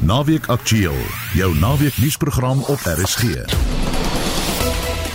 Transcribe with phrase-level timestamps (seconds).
[0.00, 0.96] Naweek Aktueel,
[1.34, 3.22] jou naweek nuusprogram op RSG.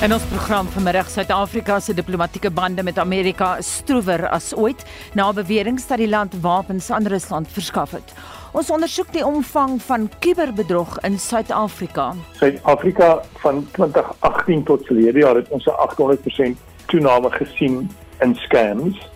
[0.02, 5.82] En ons program vanmiddag Suid-Afrika se diplomatieke bande met Amerika stroewer as ooit na beweringe
[5.88, 8.14] dat die land wapens aan Rusland verskaf het.
[8.52, 12.14] Ons ondersoek die omvang van kuberbedrog in Suid-Afrika.
[12.40, 19.13] Suid-Afrika van 2018 tot verlede jaar het ons 'n 800% toename gesien in scams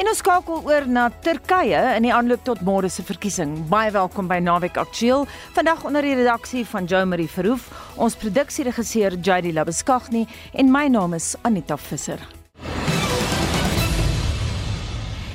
[0.00, 3.58] En ons skakel oor na Turkye in die aanloop tot môre se verkiesing.
[3.68, 5.26] Baie welkom by Naweek Aktueel.
[5.52, 7.68] Vandag onder die redaksie van Jo Marie Verhoef,
[8.00, 10.24] ons produksieregisseur JD Labuskaghni
[10.56, 12.41] en my naam is Anita Visser.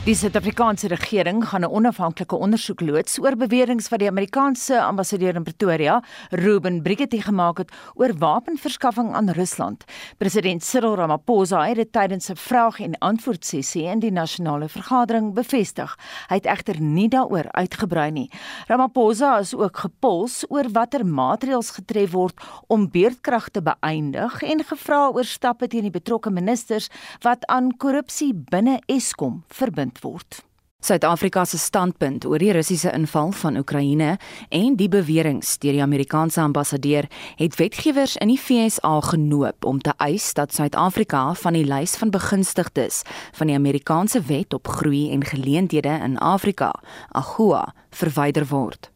[0.08, 5.44] Die Suid-Afrikaanse regering gaan 'n onafhanklike ondersoek loods oor beweringe wat die Amerikaanse ambassadeur in
[5.44, 9.84] Pretoria, Ruben Brigetti, gemaak het oor wapenverskaffing aan Rusland.
[10.18, 15.34] President Cyril Ramaphosa het dit tydens 'n vraag en antwoord sessie in die nasionale vergadering
[15.34, 15.98] bevestig.
[16.28, 18.32] Hy het egter nie daaroor uitgebrei nie.
[18.68, 25.10] Ramaphosa is ook gepols oor watter maatreëls getref word om beurtkrag te beëindig en gevra
[25.10, 26.90] oor stappe teen die betrokke ministers
[27.22, 30.44] wat aan korrupsie binne Eskom verbind word.
[30.78, 34.12] Suid-Afrika se standpunt oor die Russiese inval van Oekraïne
[34.54, 37.08] en die beweringe deur die Amerikaanse ambassadeur
[37.40, 42.14] het wetgewers in die FSA genoop om te eis dat Suid-Afrika van die lys van
[42.14, 43.02] begunstigdes
[43.34, 46.72] van die Amerikaanse wet op groei en geleenthede in Afrika,
[47.10, 48.92] AGOA, verwyder word.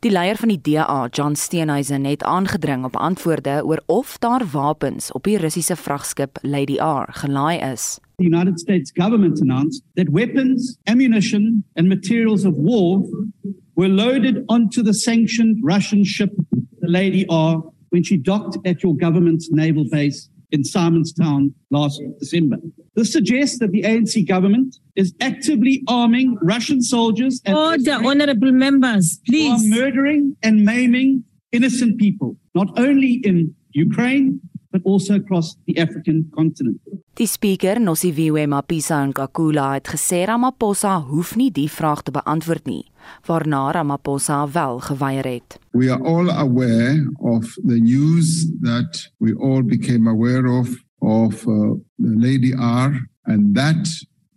[0.00, 5.12] Die leier van die DA, John Steenhuisen, het aangedring op antwoorde oor of daar wapens
[5.12, 7.98] op die Russiese vragskip Lady R gelaai is.
[8.18, 13.04] The United States government announced that weapons, ammunition, and materials of war
[13.76, 16.32] were loaded onto the sanctioned Russian ship,
[16.80, 22.56] the Lady R, when she docked at your government's naval base in Simonstown last December.
[22.96, 28.50] This suggests that the ANC government is actively arming Russian soldiers and oh, Order, honorable
[28.50, 34.40] members, who are murdering and maiming innocent people, not only in Ukraine,
[34.72, 36.80] but also across the African continent.
[37.18, 42.84] Die spreker, Nosiviwe Mapisa Nkakula, het gesê Ramaphosa hoef nie die vraag te beantwoord nie,
[43.26, 45.56] waarna Ramaphosa wel geweier het.
[45.74, 50.70] We are all aware of the news that we all became aware of
[51.02, 52.94] of uh, the Lady R,
[53.26, 53.88] and that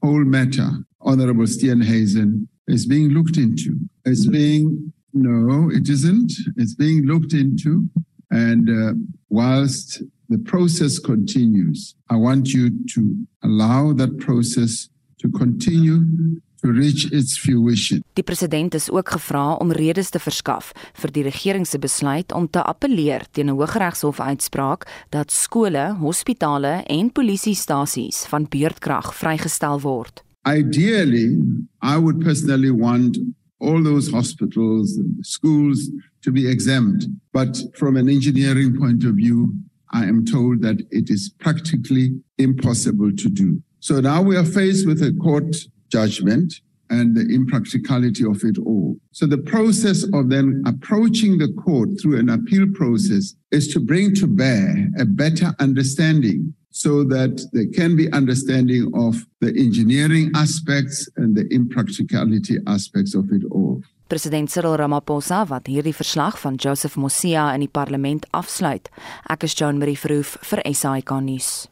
[0.01, 0.71] whole matter,
[1.01, 3.77] Honorable Steenhuisen, is being looked into.
[4.05, 6.33] It's being no, it isn't.
[6.57, 7.85] It's being looked into,
[8.31, 8.93] and uh,
[9.29, 13.01] whilst the process continues, I want you to
[13.43, 15.99] allow that process to continue
[16.61, 18.03] to reach its fruition.
[18.13, 20.71] Die president is ook gevra om redes te verskaf
[21.01, 26.83] vir die regering se besluit om te appeleer teen 'n Hooggeregshof uitspraak dat skole, hospitale
[26.87, 30.23] en polisiestasies van beurtkrag vrygestel word.
[30.47, 31.37] Ideally,
[31.83, 33.17] I would personally want
[33.59, 35.89] all those hospitals and schools
[36.21, 37.07] to be exempt.
[37.31, 39.53] But from an engineering point of view,
[39.91, 43.61] I am told that it is practically impossible to do.
[43.79, 45.55] So now we are faced with a court
[45.89, 46.53] judgment
[46.89, 48.97] and the impracticality of it all.
[49.11, 54.13] So the process of then approaching the court through an appeal process is to bring
[54.15, 61.09] to bear a better understanding so that there can be understanding of the engineering aspects
[61.17, 63.81] and the impracticality aspects of it all.
[64.11, 68.89] President Cyril Ramaphosa wat hierdie verslag van Joseph Mosia in die parlement afsluit.
[69.31, 71.69] Ek is Joan Marie Verhoef vir SAK nuus.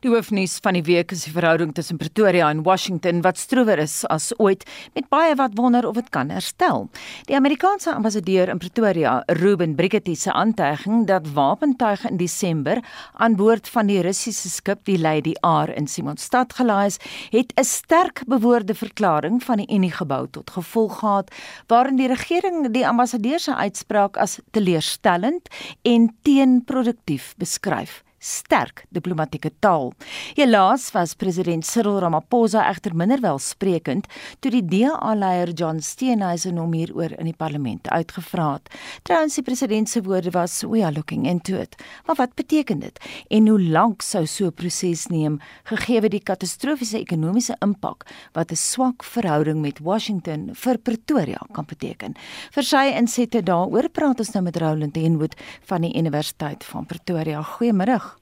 [0.00, 4.04] Die hoofnuus van die week is die verhouding tussen Pretoria en Washington wat stroewer is
[4.06, 4.64] as ooit
[4.94, 6.88] met baie wat wonder of dit kan herstel.
[7.26, 12.82] Die Amerikaanse ambassadeur in Pretoria, Ruben Brigetti se aantuiging dat wapentuie in Desember
[13.14, 16.98] aan boord van die Russiese skip die Lady R in Simonstad gelaai is,
[17.30, 21.30] het 'n sterk bewoorde verklaring van die Unie gebou tot gevolg gehad
[21.66, 25.48] waarin die regering die ambassadeur se uitspraak as teleurstellend
[25.82, 29.92] en teenproduktief beskryf sterk diplomatieke taal.
[30.36, 34.08] Helaas was president Cyril Ramaphosa egter minder welsprekend
[34.40, 38.68] toe die DA-leier John Steenhuisen hom hieroor in die parlement uitgevra het.
[39.08, 41.76] Trouens die president se woorde was we are looking into it.
[42.06, 46.98] Maar wat beteken dit en hoe lank sou so 'n proses neem gegee die katastrofiese
[46.98, 52.14] ekonomiese impak wat 'n swak verhouding met Washington vir Pretoria kan beteken?
[52.50, 55.34] Vir sy insette daaroor praat ons nou met Roland Henwood
[55.68, 57.42] van die Universiteit van Pretoria.
[57.42, 58.17] Goeiemôre.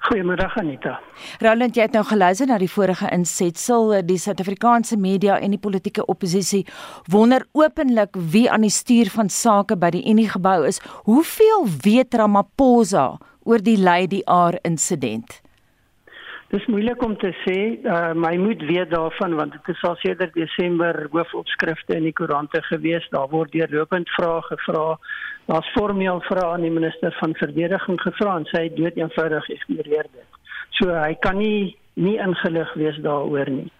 [0.00, 0.94] Goeiemiddag Anita.
[1.44, 3.90] Roland, jy het nou geluister na die vorige insetsel.
[4.08, 6.62] Die Suid-Afrikaanse media en die politieke oppositie
[7.12, 10.80] wonder openlik wie aan die stuur van sake by die Unie gebou is.
[11.04, 13.04] Hoeveel weet Ramaphosa
[13.44, 15.42] oor die Lady R insident?
[16.50, 19.94] Dis moeilik om te sê, uh, maar jy moet weet daarvan want dit is al
[20.02, 23.06] sedert Desember hoofopskrifte in die koerante gewees.
[23.12, 24.96] Daar word deurlopend vrae gevra.
[25.46, 30.10] Daar's formeel vrae aan die minister van verdediging gevra en sy het dood eenvoudig ignoreer
[30.10, 30.40] dit.
[30.80, 33.70] So hy kan nie nie ingelig wees daaroor nie.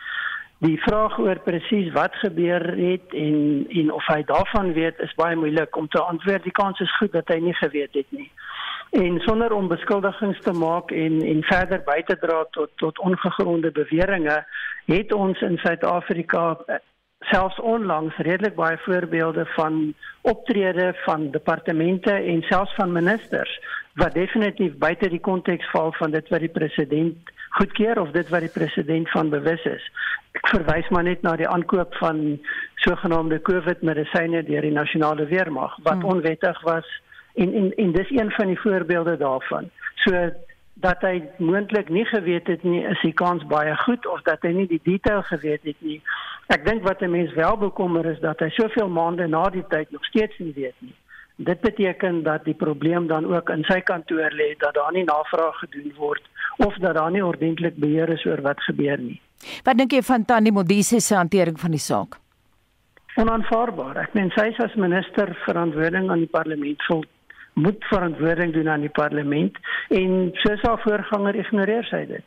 [0.62, 5.34] Die vraag oor presies wat gebeur het en en of hy daarvan weet is baie
[5.42, 6.46] moeilik om te antwoord.
[6.46, 8.30] Die kans is goed dat hy nie geweet het nie
[8.90, 13.70] en sonder om beskuldigings te maak en en verder by te dra tot tot ongegronde
[13.70, 14.38] beweringe
[14.90, 16.80] het ons in Suid-Afrika eh,
[17.30, 23.60] selfs onlangs redelik baie voorbeelde van optrede van departemente en selfs van ministers
[23.94, 28.40] wat definitief buite die konteks val van dit wat die president goedkeur of dit wat
[28.40, 29.86] die president van bewus is.
[30.38, 32.38] Ek verwys maar net na die aankoop van
[32.84, 36.12] sogenaamde COVID-medisyne deur die nasionale weermag wat hmm.
[36.14, 36.86] onwettig was
[37.34, 39.70] en en en dis een van die voorbeelde daarvan.
[39.94, 40.30] So
[40.80, 44.52] dat hy moontlik nie geweet het nie, is die kans baie goed of dat hy
[44.56, 46.00] nie die detail geweet het nie.
[46.48, 49.90] Ek dink wat 'n mens wel bekommer is dat hy soveel maande na die tyd
[49.90, 50.94] nog steeds nie weet nie.
[51.36, 55.58] Dit beteken dat die probleem dan ook in sy kantoor lê dat daar nie navraag
[55.58, 56.22] gedoen word
[56.56, 59.20] of dat daar nie ordentlik beheer is oor wat gebeur nie.
[59.64, 62.18] Wat dink jy van Tandi Modise se hantering van die saak?
[63.16, 63.96] Onaanvaarbaar.
[63.96, 67.04] Ek meen sy is as minister verantwoording aan die parlement vol
[67.62, 69.56] moet verantwoording doen aan die parlement
[69.88, 72.26] en soos haar voorganger ignoreer sy dit.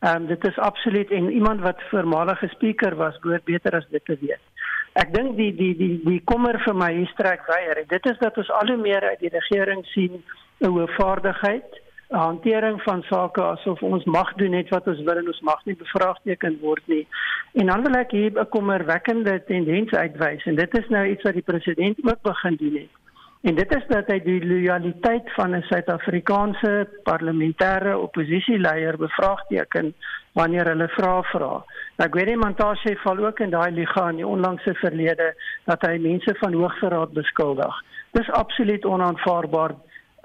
[0.00, 4.04] Ehm um, dit is absoluut en iemand wat voormalige spreker was, behoort beter as dit
[4.04, 4.44] te weet.
[4.92, 7.82] Ek dink die die die die kommer vir my hier strek weier.
[7.88, 10.22] Dit is dat ons al hoe meer uit die regering sien
[10.60, 15.32] 'n hoë vaardigheid, hantering van sake asof ons mag doen net wat ons wil en
[15.32, 17.06] ons mag nie bevraagteken word nie.
[17.52, 21.34] En dan wil ek hier 'n kommerwekkende tendens uitwys en dit is nou iets wat
[21.34, 23.05] die president ook begin doen het.
[23.46, 26.70] En dit is dat hy die loyaliteit van 'n Suid-Afrikaanse
[27.06, 29.92] parlementêre oppositieleier bevraagteken
[30.32, 31.52] wanneer hulle vra vra.
[31.96, 35.28] Nou Gwede Montashe val ook in daai liga in die onlangse verlede
[35.64, 37.82] dat hy mense van hoogverraad beskuldig.
[38.10, 39.74] Dis absoluut onaanvaarbaar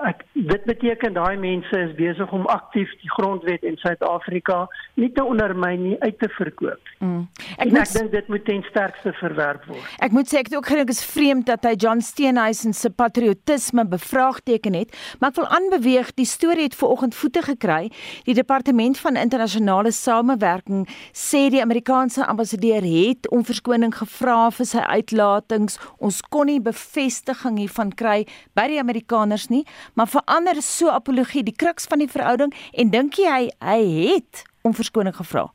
[0.07, 4.65] ek dit beteken daai mense is besig om aktief die grondwet in Suid-Afrika
[4.99, 6.91] nie te ondermyn nie uit te verkoop.
[6.99, 7.27] Mm.
[7.57, 9.85] Ek, moet, ek dink dit moet ten sterkste verwerp word.
[10.03, 13.85] Ek moet sê ek het ook gedink is vreemd dat hy John Steenhuisen se patriotisme
[13.89, 17.91] bevraagteken het, maar ek wil aanbeweeg die storie het vanoggend voete gekry.
[18.27, 20.87] Die departement van internasionale samewerking
[21.17, 25.79] sê die Amerikaanse ambassadeur het om verskoning gevra vir sy uitlatings.
[26.01, 28.23] Ons kon nie bevestiging hiervan kry
[28.57, 33.19] by die Amerikaners nie maar verander so apologie die kruks van die verhouding en dink
[33.19, 35.49] jy hy hy het om verskoning gevra?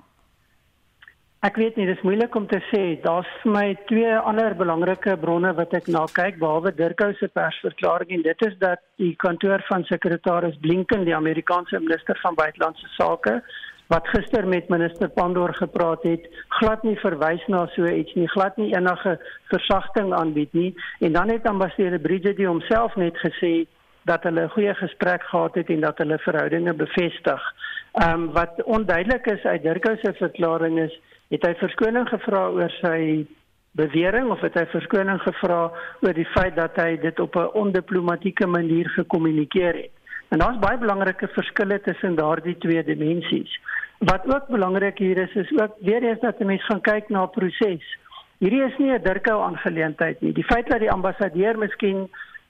[1.47, 2.97] Ek weet nie, dis moeilik om te sê.
[3.05, 8.15] Daar's vir my twee ander belangrike bronne wat ek na kyk behalwe Dirkou se persverklaring
[8.17, 13.37] en dit is dat die kantoor van sekretaris Blinken, die Amerikaanse minister van buitelandse sake,
[13.93, 16.27] wat gister met minister Pandor gepraat het,
[16.59, 19.15] glad nie verwys na so iets nie, glad nie enige
[19.53, 20.73] versagting aanbied nie.
[21.05, 23.69] En dan het ambassadeur Bridget homself net gesê
[24.07, 27.43] dat hulle 'n goeie gesprek gehad het en dat hulle verhoudinge bevestig.
[27.93, 32.71] Ehm um, wat onduidelik is uit Dirkou se verklaring is, het hy verskoning gevra oor
[32.81, 33.27] sy
[33.77, 38.47] bewering of het hy verskoning gevra oor die feit dat hy dit op 'n ondiplomatieke
[38.47, 39.95] manier gekommunikeer het.
[40.29, 43.61] En daar's baie belangrike verskille tussen daardie twee dimensies.
[43.99, 47.27] Wat ook belangrik hier is is ook weer eens dat 'n mens gaan kyk na
[47.27, 47.85] proses.
[48.39, 50.33] Hierdie is nie 'n Dirkou aangeleentheid nie.
[50.33, 52.09] Die feit dat die ambassadeur miskien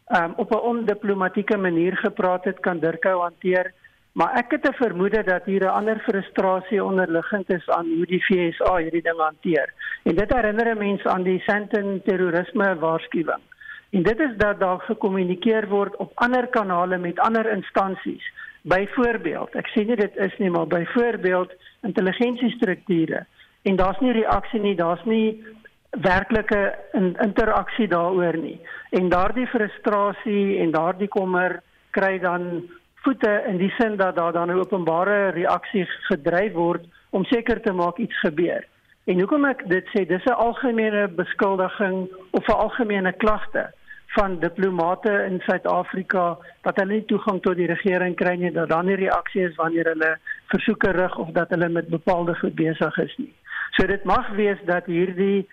[0.09, 3.73] um, op 'n ondiplomatieke manier gepraat het kan Dirkou hanteer,
[4.13, 8.23] maar ek het 'n vermoede dat hier 'n ander frustrasie onderliggend is aan hoe die
[8.23, 9.73] FSA hierdie ding hanteer.
[10.03, 13.43] En dit herinner mense aan die Sandton terrorisme waarskuwing.
[13.91, 18.33] En dit is dat daar gekommunikeer word op ander kanale met ander instansies.
[18.63, 23.27] Byvoorbeeld, ek sê nie dit is nie, maar byvoorbeeld intelligensiestrukture
[23.63, 25.45] en daar's nie reaksie nie, daar's nie
[25.91, 28.61] werklike in, interaksie daaroor nie.
[28.91, 32.69] En daardie frustrasie en daardie kommer kry dan
[33.05, 37.73] voete in die sin dat daar dan 'n openbare reaksie gedryf word om seker te
[37.73, 38.65] maak iets gebeur.
[39.05, 43.73] En hoekom ek dit sê, dis 'n algemene beskuldiging of 'n algemene klagte
[44.17, 48.87] van diplomate in Suid-Afrika dat hulle nie toegang tot die regering kry nie, dat dan
[48.87, 53.17] nie reaksie is wanneer hulle versoeke rig of dat hulle met bepaalde goed besig is
[53.17, 53.33] nie.
[53.71, 55.47] So dit mag wees dat hierdie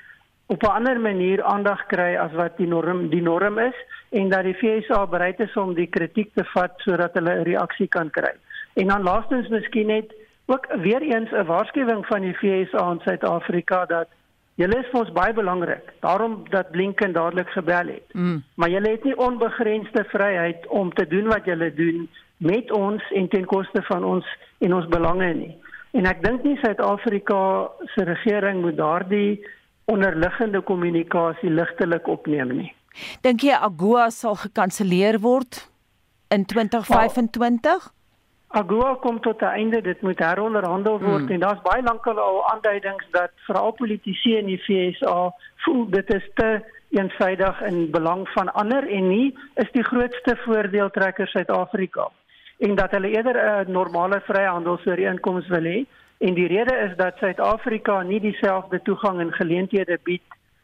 [0.53, 3.77] op 'n ander manier aandag kry as wat die norm die norm is
[4.09, 7.87] en dat die FSA bereid is om die kritiek te vat sodat hulle 'n reaksie
[7.87, 8.33] kan kry.
[8.73, 10.13] En dan laastens miskien net
[10.45, 14.07] ook weer eens 'n waarskuwing van die FSA aan Suid-Afrika dat
[14.55, 15.93] julle is vir ons baie belangrik.
[15.99, 18.13] Daarom dat Blinken dadelik gebel het.
[18.13, 18.43] Mm.
[18.55, 23.27] Maar julle het nie onbegrensde vryheid om te doen wat julle doen met ons en
[23.27, 24.25] ten koste van ons
[24.57, 25.57] en ons belange nie.
[25.91, 29.45] En ek dink nie Suid-Afrika se regering moet daardie
[29.85, 32.71] onderliggende kommunikasie ligtelik opneem nie.
[33.25, 35.63] Dink jy AGOA sal gekanselleer word
[36.29, 37.89] in 2025?
[38.53, 41.31] AGOA kom tot 'n einde, dit moet heronderhandel word hmm.
[41.31, 45.33] en daar's baie lankal al aanduidings dat veral politici in die FSA
[45.65, 51.27] voel dit is te eensaidig in belang van ander en nie is die grootste voordeeltrekker
[51.27, 52.09] Suid-Afrika
[52.57, 55.85] en dat hulle eerder 'n normale vryhandelsooreenkoms wil hê
[56.23, 60.23] en die rede is dat Suid-Afrika nie dieselfde toegang en geleenthede bied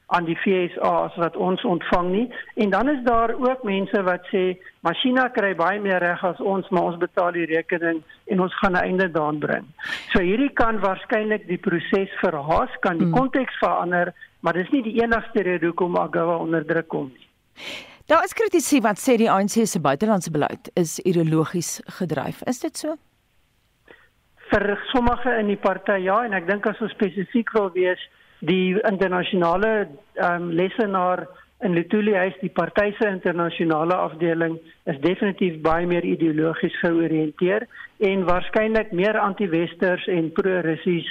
[0.09, 2.25] aan die FSA as wat ons ontvang nie.
[2.55, 4.43] En dan is daar ook mense wat sê
[4.87, 8.01] masjiena kry baie meer reg as ons, maar ons betaal die rekening
[8.33, 9.65] en ons gaan 'n einde daaraan bring.
[10.13, 13.17] So hierdie kan waarskynlik die proses verhaas, kan die hmm.
[13.17, 17.27] konteks verander, maar dis nie die enigste rede hoekom AGOA onder druk kom nie.
[18.05, 22.41] Daar is kritiek wat sê die ANC se buitelandse beleid is ideologies gedryf.
[22.45, 22.95] Is dit so?
[24.50, 28.01] Vir sommige in die party ja, en ek dink as ons spesifiek wil wees,
[28.39, 31.25] die internasionale um, lesenaar
[31.60, 34.56] in Letoile huis die party se internasionale afdeling
[34.91, 37.65] is definitief baie meer ideologies georiënteer
[38.10, 41.10] en waarskynlik meer anti-westers en pro-russies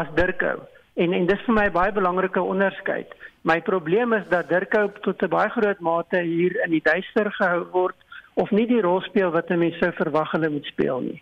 [0.00, 0.56] as Dirkhou.
[0.96, 3.12] En en dis vir my baie belangrike onderskeid.
[3.44, 7.64] My probleem is dat Dirkhou tot 'n baie groot mate hier in die duister gehou
[7.72, 7.96] word
[8.40, 11.18] of nie die rol speel wat mense sou verwag hulle moet speel nie.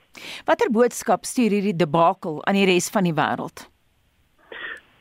[0.47, 3.67] Watter boodskap stuur hierdie debakel aan die res van die wêreld?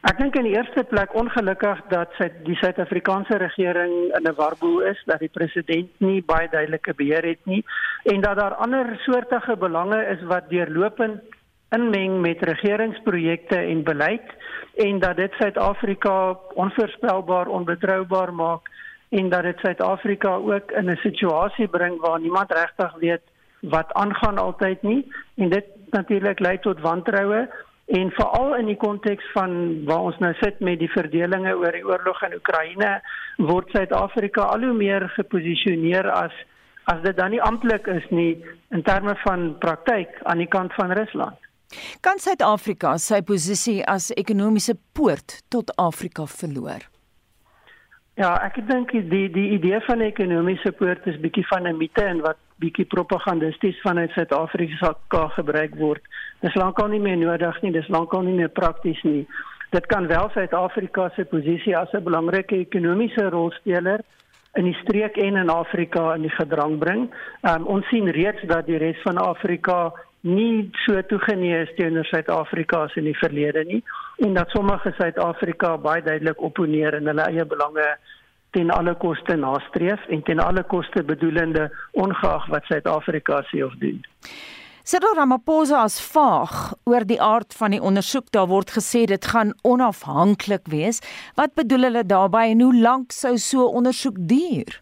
[0.08, 4.86] Ek dink in die eerste plek ongelukkig dat sy die Suid-Afrikaanse regering in 'n warboel
[4.92, 7.64] is, dat die president nie baie duidelike beheer het nie
[8.06, 11.22] en dat daar ander soortige belange is wat deurlopend
[11.76, 14.28] inmeng met regeringsprojekte en beleid
[14.76, 18.70] en dat dit Suid-Afrika onvoorspelbaar, onbetroubaar maak
[19.10, 23.22] en dat dit Suid-Afrika ook in 'n situasie bring waar niemand regtig weet
[23.62, 27.48] wat aangaan altyd nie en dit natuurlik lei tot wantroue
[27.88, 29.52] En veral in die konteks van
[29.88, 32.90] waar ons nou sit met die verdelinge oor die oorlog in Oekraïne,
[33.48, 36.36] word Suid-Afrika al hoe meer geposisioneer as
[36.92, 38.44] as dit dan nie amptelik is nie
[38.76, 41.40] in terme van praktyk aan die kant van Rusland.
[42.04, 46.88] Kan Suid-Afrika sy posisie as ekonomiese poort tot Afrika verloor?
[48.18, 52.04] Ja, ek dink die die idee van 'n ekonomiese poort is bietjie van 'n mite
[52.04, 56.02] en wat bietjie propagandisties vanuit Suid-Afrika gebruik word.
[56.42, 59.28] Dis lankal nie meer nodig nie, dis lankal nie meer prakties nie.
[59.70, 64.02] Dit kan wel Suid-Afrika se posisie as 'n belangrike ekonomiese rolspeler
[64.54, 67.14] in die streek en in Afrika in die gedrang bring.
[67.42, 72.84] Um, ons sien reeds dat die res van Afrika nie so toegeneig is teenoor Suid-Afrika
[72.88, 73.84] as in die verlede nie
[74.26, 77.88] en dat sommige Suid-Afrika baie duidelik opponeer in hulle eie belange
[78.56, 84.02] ten alle koste nastreef en ten alle koste bedoelende ongeag wat Suid-Afrika sê of doen.
[84.88, 88.32] Cyril Ramaphosa as vaag oor die aard van die ondersoek.
[88.32, 91.02] Daar word gesê dit gaan onafhanklik wees.
[91.36, 94.80] Wat bedoel hulle daarmee en hoe lank sou so ondersoek duur?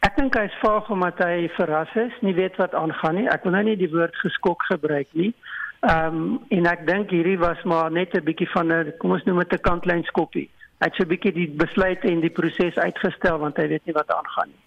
[0.00, 3.28] Ek dink hy is vaag omdat hy verras is, nie weet wat aangaan nie.
[3.28, 5.32] Ek wil nou nie die woord geskok gebruik nie.
[5.80, 9.24] Ehm um, en ek dink hierdie was maar net 'n bietjie van 'n kom ons
[9.24, 10.50] noem dit 'n kantlyn skoppie
[10.80, 13.94] hy het so 'n bietjie die besluit en die proses uitgestel want hy weet nie
[13.94, 14.65] wat aangaan nie.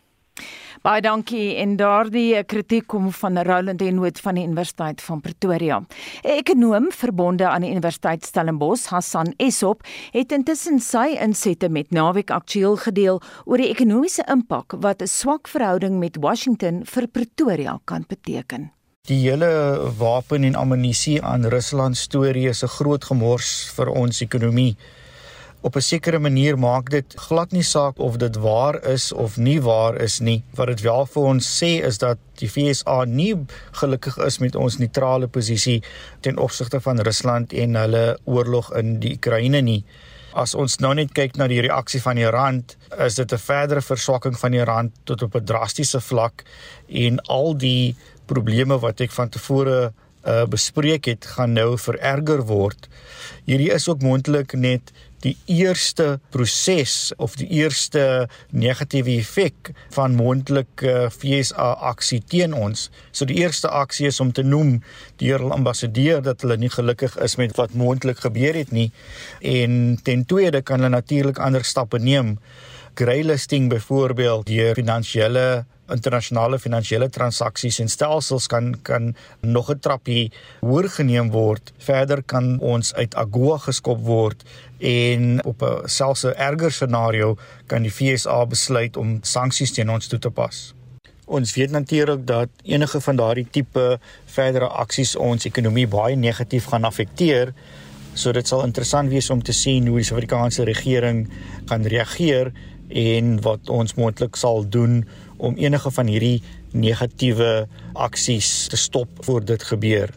[0.81, 5.79] Baie dankie en daardie kritiek kom van Roland Enwood van die Universiteit van Pretoria.
[6.24, 12.31] 'n Ekonom verbonde aan die Universiteit Stellenbosch, Hassan Esop, het intussen sy insette met Naweek
[12.31, 18.05] Aktueel gedeel oor die ekonomiese impak wat 'n swak verhouding met Washington vir Pretoria kan
[18.08, 18.72] beteken.
[19.08, 24.77] Die hele wapen en ammunisie aan Rusland storie is 'n groot gemors vir ons ekonomie
[25.62, 29.62] op 'n sekere manier maak dit glad nie saak of dit waar is of nie
[29.62, 30.44] waar is nie.
[30.54, 33.36] Wat dit wel vir ons sê is dat die FSA nie
[33.72, 35.84] gelukkig is met ons neutrale posisie
[36.20, 39.84] ten opsigte van Rusland en hulle oorlog in die Oekraïne nie.
[40.34, 43.82] As ons nou net kyk na die reaksie van die rand, is dit 'n verdere
[43.82, 46.44] verswakking van die rand tot op 'n drastiese vlak
[46.88, 49.94] en al die probleme wat ek van tevore
[50.28, 52.88] uh, bespreek het, gaan nou vererger word.
[53.46, 54.92] Hierdie is ook moontlik net
[55.24, 62.88] die eerste proses of die eerste negatiewe effek van moontlike FSA aksie teen ons.
[63.12, 64.78] So die eerste aksie is om te noem
[65.20, 68.90] die Earl ambassadeur dat hulle nie gelukkig is met wat moontlik gebeur het nie.
[69.42, 72.38] En ten tweede kan hulle natuurlik ander stappe neem.
[73.00, 80.89] Greylisting byvoorbeeld die finansiële internasionale finansiële transaksies en stelsels kan kan nog 'n trappie hoër
[80.89, 81.72] geneem word.
[81.77, 84.44] Verder kan ons uit AGOA geskop word
[84.79, 87.38] en op 'n selfs 'n erger scenario
[87.68, 90.74] kan die FSA besluit om sanksies teen ons toe te pas.
[91.25, 96.84] Ons weet natuurlik dat enige van daardie tipe verdere aksies ons ekonomie baie negatief gaan
[96.84, 97.53] affekteer.
[98.13, 101.29] So dit sal interessant wees om te sien hoe die Suid-Afrikaanse regering
[101.65, 102.51] gaan reageer
[102.89, 105.03] en wat ons moontlik sal doen
[105.38, 106.41] om enige van hierdie
[106.72, 110.13] negatiewe aksies te stop voor dit gebeur.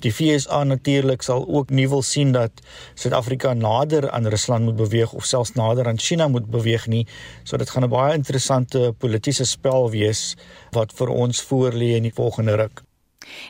[0.00, 2.62] Die FSA natuurlik sal ook nie wil sien dat
[2.94, 7.06] Suid-Afrika nader aan Rusland moet beweeg of selfs nader aan China moet beweeg nie.
[7.44, 10.36] So dit gaan 'n baie interessante politieke spel wees
[10.72, 12.82] wat vir ons voorlê in die volgende ruk.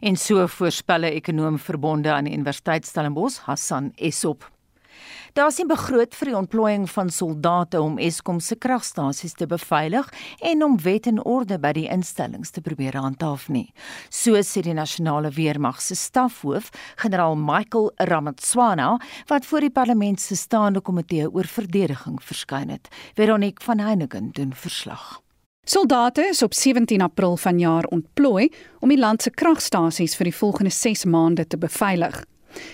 [0.00, 4.50] En so voorspelle ekonom verbonde aan die Universiteit Stellenbosch, Hassan Esop.
[5.33, 10.13] Daar is 'n begroot vir die ontplooiing van soldate om Eskom se kragstasies te beveilig
[10.41, 13.73] en om wet en orde by die instellings te probeer handhaaf nie.
[14.09, 20.37] So sê die nasionale weermag se stafhoof, generaal Michael Ramatswana, wat voor die parlement se
[20.37, 22.89] staande komitee oor verdediging verskyn het.
[23.15, 25.23] Veronique van Heiningen doen verslag.
[25.65, 30.71] Soldate is op 17 April vanjaar ontplooi om die land se kragstasies vir die volgende
[30.71, 32.25] 6 maande te beveilig.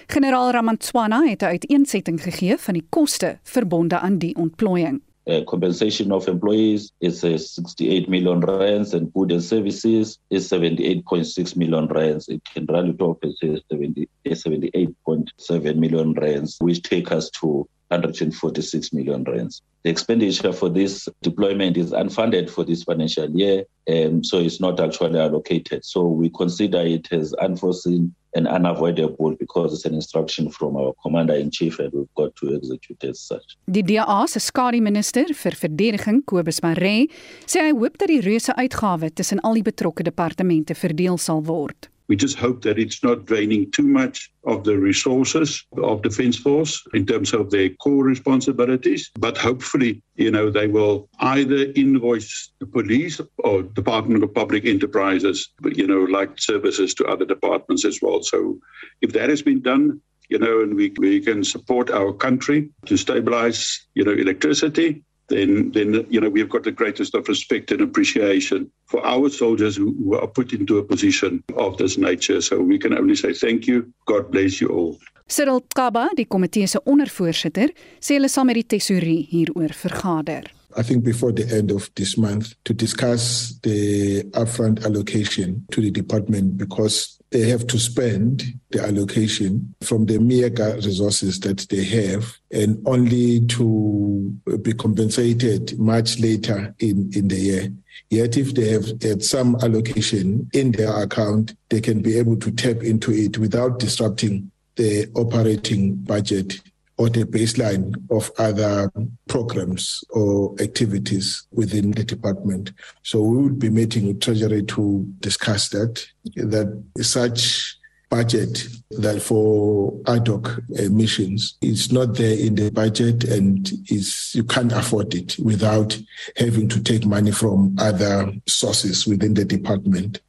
[0.07, 5.01] Generaal Ramantswana het 'n uiteensetting gegee van die koste verbonde aan die ontplooiing.
[5.27, 11.57] Uh, compensation of employees is uh, 68 million rands and food and services is 78.6
[11.57, 12.29] million rands.
[12.29, 19.63] It can run to office 78.7 million rands, which take us to 146 million rands.
[19.83, 24.79] The expenditure for this deployment is unfunded for this financial year, um, so it's not
[24.81, 25.85] actually allocated.
[25.85, 31.35] So we consider it as unforeseen and unavoidable because it's an instruction from our commander
[31.35, 33.57] in chief and we've got to execute it as such.
[33.65, 37.09] Die DA se skadu minister vir verdediging Kobus Maree
[37.49, 41.91] sê hy hoop dat die reuse uitgawe tussen al die betrokke departemente verdeel sal word.
[42.09, 46.83] We just hope that it's not draining too much of the resources of Defence Force
[46.95, 49.11] in terms of their core responsibilities.
[49.19, 55.49] But hopefully, you know, they will either invoice the police or Department of Public Enterprises,
[55.65, 58.23] you know, like services to other departments as well.
[58.23, 58.59] So
[59.01, 62.97] if that has been done, you know, and we, we can support our country to
[62.97, 67.81] stabilize, you know, electricity, then then you know we've got the greatest of respect and
[67.81, 72.41] appreciation for our soldiers who, who are put into a position of this nature.
[72.41, 73.93] So we can only say thank you.
[74.07, 74.99] God bless you all.
[75.29, 80.83] Cyril Kaba die komitee se ondervoorsitter sê hulle sal met die tesourier hieroor vergader I
[80.83, 86.59] think before the end of this month to discuss the upfront allocation to the department
[86.59, 92.81] because they have to spend the allocation from the meager resources that they have and
[92.87, 97.73] only to be compensated much later in, in the year.
[98.11, 102.51] Yet if they have had some allocation in their account, they can be able to
[102.53, 106.61] tap into it without disrupting the operating budget
[106.99, 108.91] or the baseline of other
[109.29, 112.73] programs or activities within the department.
[113.03, 116.07] So we will be meeting with Treasury to discuss that,
[116.37, 117.77] that such
[118.09, 124.33] budget that for ad hoc uh, missions is not there in the budget and is
[124.35, 125.99] you can't afford it without
[126.37, 130.21] having to take money from other sources within the department.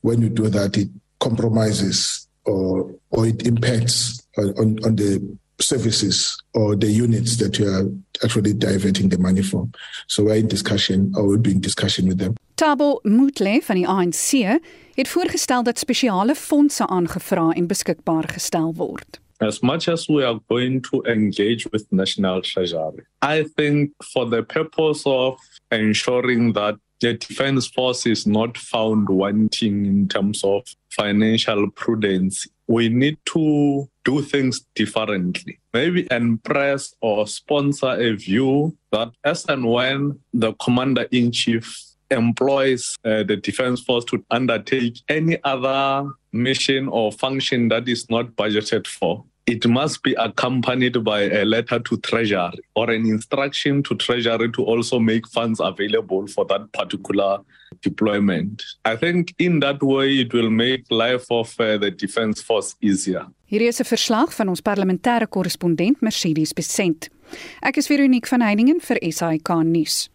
[0.00, 0.88] When you do that, it
[1.20, 7.86] compromises or, or it impacts on, on the services or the units that you are
[8.24, 9.72] actually diverting the money from.
[10.06, 12.34] So we're in discussion or we'll be in discussion with them.
[12.54, 14.60] Tabo Mutle van die ANC
[14.94, 19.20] het voorgestel dat spesiale fondse aangevra en beskikbaar gestel word.
[19.40, 24.42] As much as we are going to engage with National Treasury, I think for the
[24.42, 25.38] purpose of
[25.70, 30.66] ensuring that the defense force is not found wanting in terms of
[30.98, 35.58] financial prudence, we need to do things differently.
[35.72, 42.96] Maybe impress or sponsor a view that as and when the commander in chief employs
[43.04, 48.86] uh, the defense force to undertake any other mission or function that is not budgeted
[48.86, 54.50] for, it must be accompanied by a letter to treasury or an instruction to treasury
[54.52, 57.38] to also make funds available for that particular
[57.80, 58.62] deployment.
[58.84, 63.26] I think in that way it will make life of uh, the defense force easier.
[63.46, 67.08] Hier is 'n verslag van ons parlementêre korrespondent Mercedes Besent.
[67.60, 70.08] Ek is Veronique van Heiningen vir SAK nuus.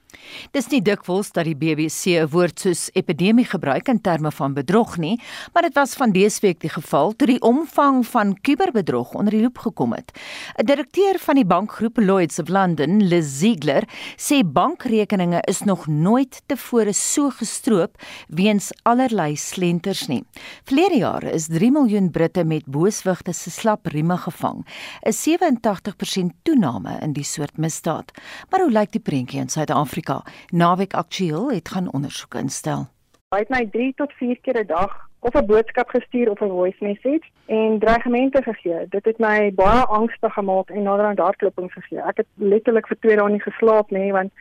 [0.51, 4.97] Dis nie dikwels dat die BBC 'n woord soos epidemie gebruik in terme van bedrog
[4.97, 5.19] nie,
[5.53, 9.41] maar dit was van dese week die geval toe die omvang van kuberbedrog onder die
[9.41, 10.11] loep gekom het.
[10.57, 13.83] 'n Direkteur van die bankgroep Lloyds of London, Liz Ziegler,
[14.17, 20.23] sê bankrekeninge is nog nooit tevore so gestroop weens allerlei slenters nie.
[20.63, 24.65] Verlede jaar is 3 miljoen Britte met booswigte se slap rieme gevang,
[25.05, 28.11] 'n 87% toename in die soort misdaad.
[28.49, 30.02] Maar hoe lyk die prentjie in Suid-Afrika?
[30.51, 32.87] Naweek Aktueel het gaan ondersoek instel.
[33.33, 36.49] Hy het my 3 tot 4 keer 'n dag of 'n boodskap gestuur of 'n
[36.49, 38.85] voice message en dreigemente gegee.
[38.89, 42.01] Dit het my baie angstig gemaak en naderhand hartkloping gegee.
[42.01, 44.31] Ek het letterlik vir 2 dae nie geslaap nie want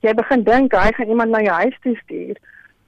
[0.00, 2.36] jy begin dink hy gaan iemand na jou huis toe stuur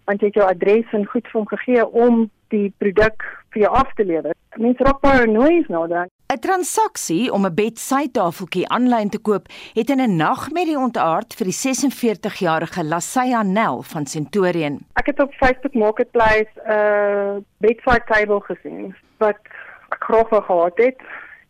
[0.05, 3.73] want jy het jou adres en goed vir hom gegee om die produk vir jou
[3.73, 4.35] af te lewer.
[4.57, 6.09] Mense raak noise nou dan.
[6.29, 9.45] 'n Transaksie om 'n bedsytafeltjie aanlyn te koop
[9.79, 14.75] het in 'n nagmerrie ontaard vir die 46-jarige Lasaya Nel van Centurion.
[14.93, 19.41] Ek het op Facebook Marketplace 'n uh, bedside table gesien wat
[19.89, 21.01] ek graag wou gehad het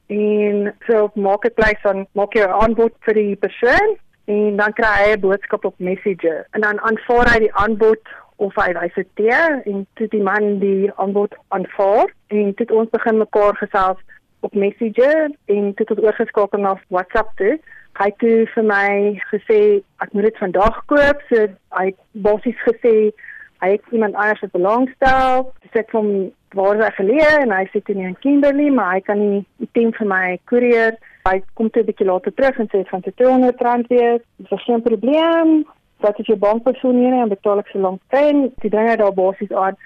[0.06, 4.94] en so op Marketplace dan maak jy 'n aanbod vir die persoon en dan kry
[5.02, 8.02] hy 'n boodskap op Messenger en dan aanvaar hy die aanbod
[8.36, 9.10] of hy wys dit
[9.64, 13.98] en toe die man die aanbod aanvaar en dit ons begin mekaar gesels
[14.40, 17.58] op Messenger en dit het oorgeskakel na WhatsApp toe.
[17.98, 18.88] Hy het toe vir my
[19.32, 19.60] gesê
[20.04, 21.22] ek moet dit vandag koop.
[21.30, 21.48] So
[21.78, 22.94] hy het basies gesê
[23.58, 25.48] hy het iemand anders wat belangstel.
[25.64, 29.68] Dis ek van waar hy geleë en hy sit in Kimberley, maar hy kan nie
[29.76, 30.94] teen vir my koerier.
[31.26, 34.22] Hy kom toe 'n bietjie later terug en sê van te 200 rand weer.
[34.36, 35.66] Dis geen probleem.
[36.00, 38.52] Dat is jou bankpersoon nie en betaal ek so lank teen.
[38.62, 39.76] Die dinge daar basies aan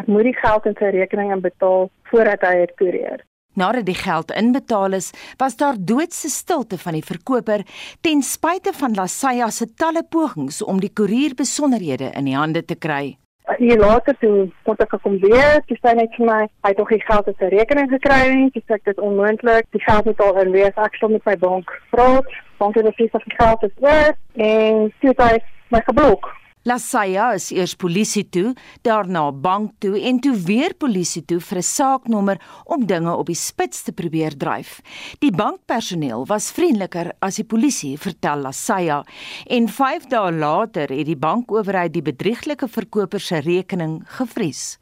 [0.00, 3.20] ek moet die geld in sy rekening inbetaal voordat hy dit koerier.
[3.54, 7.64] Nadat die geld inbetaal is, was daar doodse stilte van die verkoper
[8.00, 12.74] ten spyte van Lasaya se talle pogings om die koerier besonderhede in die hande te
[12.74, 13.18] kry.
[13.58, 16.92] Hier later toe kon ek kom weer, dis sê net vir my, hy het nog
[16.94, 19.68] die geld op sy rekening gekry nie, dis ek dit onmoontlik.
[19.76, 23.10] Die geld moet al in wees, ek sal met my bank praat, want dit is
[23.12, 24.14] vir geld is weer
[24.48, 26.30] en sy het my geblok.
[26.62, 28.52] Lasaya is eers polisie toe,
[28.86, 33.34] daarna bank toe en toe weer polisie toe vir 'n saaknommer om dinge op die
[33.34, 34.80] spits te probeer dryf.
[35.18, 39.04] Die bankpersoneel was vriendeliker as die polisie, vertel Lasaya,
[39.46, 44.78] en 5 dae later het die bankowerheid die bedrieglike verkoper se rekening gevries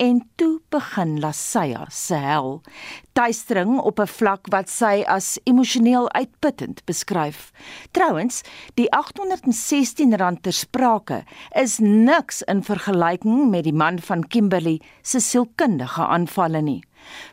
[0.00, 2.62] en toe begin Lasaya se hel.
[3.12, 7.52] Tuistering op 'n vlak wat sy as emosioneel uitputtend beskryf.
[7.90, 8.42] Trouwens,
[8.74, 16.06] die R816 ter sprake is niks in vergelyking met die man van Kimberley se sielkundige
[16.06, 16.82] aanvalle nie.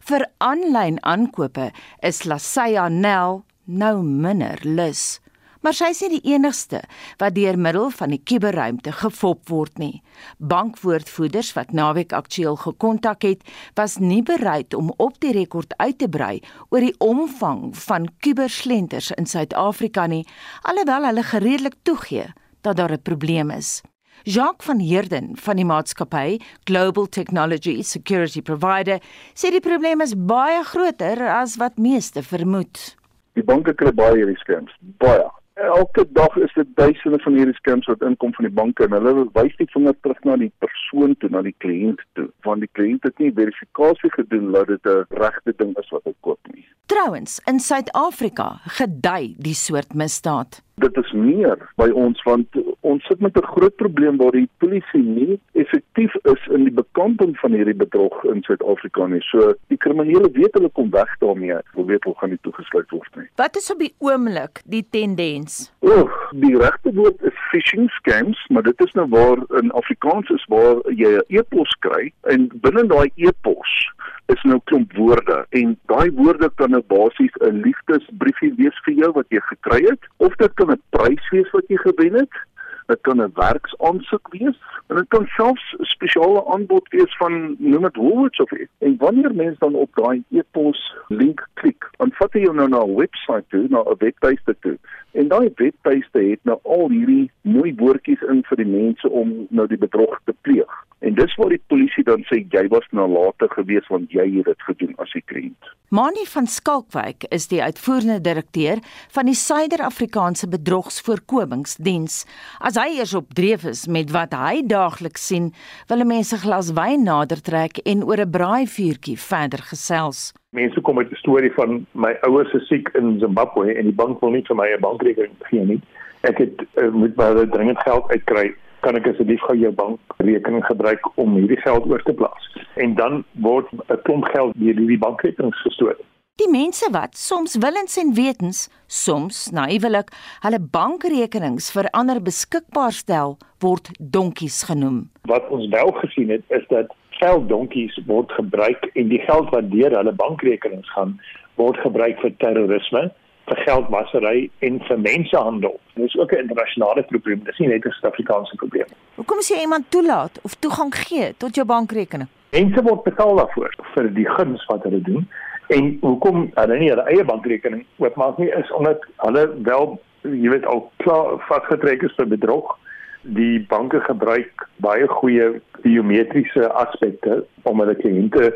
[0.02, 5.20] Vir aanlyn aankope is Lasaya Nel nou minder lus
[5.62, 6.82] maar sy is nie die enigste
[7.22, 10.02] wat deur middel van die kuberruimte gefop word nie.
[10.38, 13.44] Bankwoordvoerders wat naweek aktueel gekontak het,
[13.76, 19.12] was nie bereid om op die rekord uit te brei oor die omvang van kuberslenters
[19.18, 20.26] in Suid-Afrika nie,
[20.64, 22.28] alhoewel hulle gereedelik toegee
[22.62, 23.82] dat daar 'n probleem is.
[24.24, 29.00] Jacques van Heerden van die maatskappy Global Technology Security Provider
[29.34, 32.96] sê die probleem is baie groter as wat meeste vermoed.
[33.34, 37.86] Die banke kry baie hierdie skems, baie elke dag is dit duisende van hierdie scams
[37.86, 41.30] wat inkom van die banke en hulle wys die vinger terug na die persoon toe,
[41.34, 42.28] na die kliënt toe.
[42.46, 46.14] Want die kliënt het nie verifikasie gedoen dat dit 'n regte ding is wat hy
[46.22, 46.66] koop nie.
[46.86, 50.62] Trouwens, in Suid-Afrika gedei die soort misdaad.
[50.78, 55.02] Dit is meer by ons want ons sit met 'n groot probleem waar die polisie
[55.02, 59.22] nie effektief is in die bekamping van hierdie bedrog in Suid-Afrika nie.
[59.22, 61.58] So die kriminele weet hulle kom weg daarmee.
[61.74, 63.26] Hulle weet hulle gaan nie toegesluit word nie.
[63.36, 65.74] Wat is op die oomblik die tendens?
[65.82, 70.46] Oek, die regte woord is phishing scams, maar dit is nou waar in Afrikaans is
[70.46, 73.90] waar jy 'n e-pos kry en binne daai e-pos
[74.34, 79.12] is nou klomp woorde en daai woorde kan nou basies 'n liefdesbriefie wees vir jou
[79.20, 82.44] wat jy gekry het of dit kan 'n prys wees wat jy gewen het
[82.88, 87.82] dit kan 'n werksaansoek wees en dit kan selfs 'n spesiale aanbod wees van noem
[87.82, 88.72] dit Woolworths of iets.
[88.78, 92.84] En wanneer mense dan op daai e-pos link klik, dan vat hy jou nou na
[92.84, 94.78] 'n webwerf toe, na 'n webtuiste toe.
[95.12, 99.68] En daai webtuiste het nou al hierdie mooi woordjies in vir die mense om nou
[99.68, 100.77] die bedrog te pleeg.
[101.08, 104.64] En dis waar die polisie dan sê jy was nalatig geweest want jy het dit
[104.68, 105.70] gedoen as 'n kliënt.
[105.90, 108.78] Mani van Skalkwyk is die uitvoerende direkteur
[109.16, 112.26] van die Suider-Afrikaanse Bedrogsvoorkomingsdiens.
[112.60, 115.54] As hy eers op dreef is met wat hy daagliks sien,
[115.88, 120.34] wil mense glas wyn nader trek en oor 'n braaivuurtjie verder gesels.
[120.52, 124.20] Mense kom met 'n storie van my ouers is siek in Zimbabwe en die bank
[124.20, 125.82] wil nie vir my 'n bankrekening gee nie.
[126.22, 128.56] Ek het uh, moet baie dringend geld uitkry
[128.88, 132.44] kan ek asseblief gou jou bankrekening gebruik om hierdie geld oor te plaas.
[132.80, 136.00] En dan word 'n klomp geld deur hierdie bankrekening gestoot.
[136.38, 140.12] Die mense wat soms willens en wetens, soms naïewelik,
[140.46, 145.10] hulle bankrekenings vir ander beskikbaar stel, word donkies genoem.
[145.26, 149.98] Wat ons wel gesien het, is dat gelddonkies word gebruik en die geld wat deur
[149.98, 151.20] hulle bankrekenings gaan,
[151.56, 153.12] word gebruik vir terrorisme
[153.48, 155.80] vir geldwasery en vir mensenhandel.
[155.96, 158.98] Dit is ook 'n internasionale probleem, dis nie net 'n Suid-Afrikaanse probleem nie.
[159.16, 162.28] Hoekom sê iemand toelaat of toegang gee tot jou bankrekening?
[162.52, 165.28] Mense word betaal daarvoor vir die guns wat hulle doen.
[165.68, 170.66] En hoekom hulle nie hulle eie bankrekening oopmaak nie is omdat hulle wel jy weet
[170.66, 172.78] al klaar vasgetrek is vir bedrog.
[173.22, 178.54] Die banke gebruik baie goeie biometriese aspekte om hulle kliënte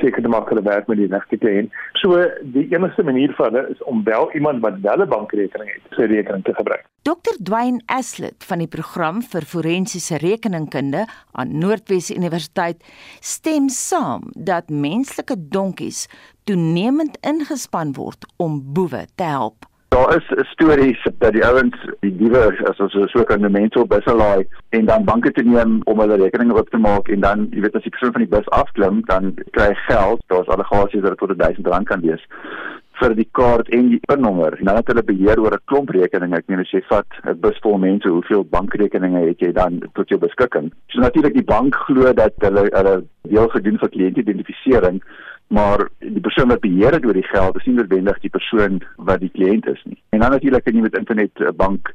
[0.00, 1.72] seker te maak hulle werk met die regte kliënt.
[2.00, 2.20] So
[2.56, 6.08] die enigste manier vir hulle is om wel iemand wat wel 'n bankrekening het, sy
[6.12, 6.84] rekening te gebruik.
[7.02, 12.82] Dr Dwayne Aslett van die program vir forensiese rekeningkunde aan Noordwes Universiteit
[13.20, 16.08] stem saam dat menslike donkies
[16.44, 19.66] toenemend ingespan word om boewe te help.
[19.88, 23.88] Daar is stories dat die ouens die diewe as ons so kan die mense op
[23.88, 24.46] busse laai
[24.76, 27.78] en dan banke te neem om hulle rekeninge op te maak en dan jy weet
[27.78, 30.24] as die persoon van die bus afklim dan kry hy geld.
[30.32, 32.26] Daar's allegasies dat dit tot 1000 rand kan wees
[33.00, 36.36] vir die kaart en die pinnommer dan het hulle beheer oor 'n klomp rekeninge.
[36.36, 40.08] Ek meen as jy vat 'n bus vol mense hoeveel bankrekeninge het jy dan tot
[40.08, 40.72] jou beskikking?
[40.88, 45.02] So natuurlik die bank glo dat hulle hulle deel gedoen vir kliëntidentifisering
[45.48, 49.20] maar die persoon wat beheer het oor die geld is nie noodwendig die persoon wat
[49.20, 49.98] die kliënt is nie.
[50.10, 51.92] En dan natuurlik kan jy met internet bank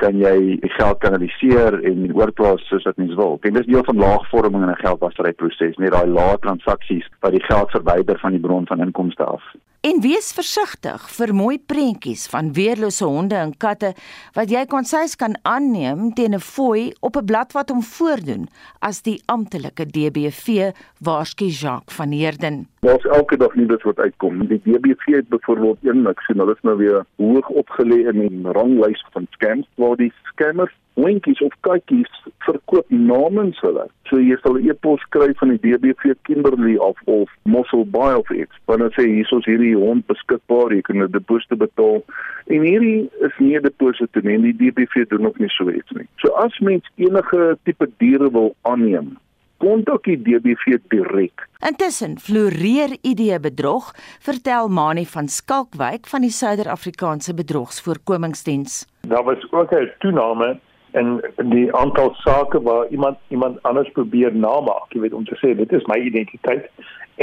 [0.00, 3.38] kan jy die geld kanaliseer en oorplaas soos wat mens wil.
[3.40, 7.44] En dis deel van laagvorming in 'n geldwasery proses, net daai lae transaksies wat die
[7.44, 9.42] geld verwyder van die bron van inkomste af.
[9.86, 13.92] En wees versigtig vir mooi prentjies van weerlose honde en katte
[14.34, 18.48] wat jy konseis kan aanneem teen 'n fooi op 'n blad wat hom voordoen
[18.80, 22.66] as die amptelike DBV waarsku Jacques van Heerden.
[22.80, 24.46] Ons elke dag dit wat uitkom.
[24.46, 28.52] Die DBV het byvoorbeeld een ek sien hulle is nou weer hoog opgelê in die
[28.52, 32.12] ranglys van scams waar die scammers hondjies of katjies
[32.46, 33.84] verkoop namens hulle.
[34.08, 38.30] So jy sal 'n e-pos kry van die DBV Kimberley of of Mossel Bay of
[38.30, 38.56] iets.
[38.66, 42.02] Wanneer sê hier is hierdie hond beskikbaar, jy kan 'n deposito betaal.
[42.46, 46.08] En hierdie is nie 'n deposito nie, die DBV doen nog nie so iets nie.
[46.16, 49.16] So as mens enige tipe diere wil aanneem,
[49.58, 51.46] kontak die DBV direk.
[51.60, 58.86] Intussen floreer idee bedrog, vertel Mani van Skalkwyk van die Suider-Afrikaanse Bedrogsvoorkomingsdiens.
[59.08, 60.60] Daar was ook 'n toename
[60.96, 61.20] en
[61.52, 65.72] die aantal sake waar iemand iemand anders probeer namaak, jy weet om te sê dit
[65.72, 66.70] is my identiteit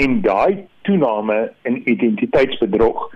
[0.03, 1.37] en daai toename
[1.69, 3.07] in identiteitsbedrog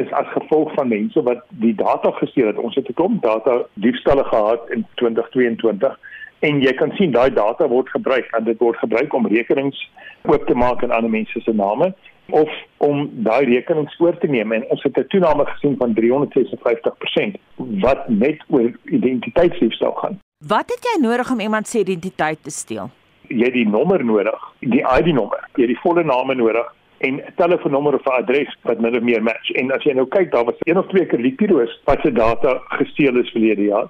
[0.00, 2.58] is as gevolg van mense wat die data gesteel het.
[2.58, 5.98] Ons het 'n klomp data diefstalle gehad in 2022
[6.38, 9.90] en jy kan sien daai data word gebruik en dit word gebruik om rekenings
[10.22, 11.94] oop te maak in ander mense se name
[12.30, 17.36] of om daai rekenings oor te neem en ons het 'n toename gesien van 356%
[17.56, 20.18] wat net oor identiteitsdiefstal gaan.
[20.38, 22.90] Wat het jy nodig om iemand se identiteit te steel?
[23.28, 27.32] Jy het die nommer nodig, die ID-nommer, jy het die volle naam nodig en 'n
[27.36, 29.50] telefoonnommer of 'n adres wat min of meer match.
[29.50, 32.60] En as jy nou kyk, daar was een of twee keer Lipiros wat se data
[32.68, 33.88] gesteel is verlede jaar.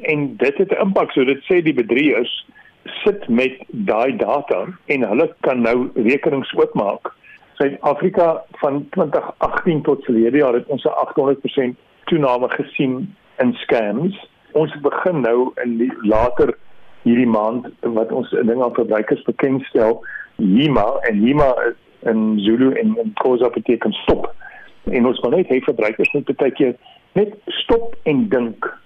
[0.00, 2.46] En dit het 'n impak, so dit sê die bedrieërs
[3.04, 7.14] sit met daai data en hulle kan nou rekenings oopmaak
[7.56, 14.28] Suid-Afrika van 2018 tot verlede jaar het ons 'n 800% toename gesien in scams.
[14.52, 16.56] Ons begin nou in die later
[17.02, 20.04] hierdie maand wat ons 'n ding aan verbruikers bekendstel,
[20.36, 21.54] HIMA en HIMA
[22.02, 24.34] in Zulu en Khoza beteken stop.
[24.84, 26.74] En ons moet net hê verbruikers moet baie keer
[27.12, 28.78] net stop en dink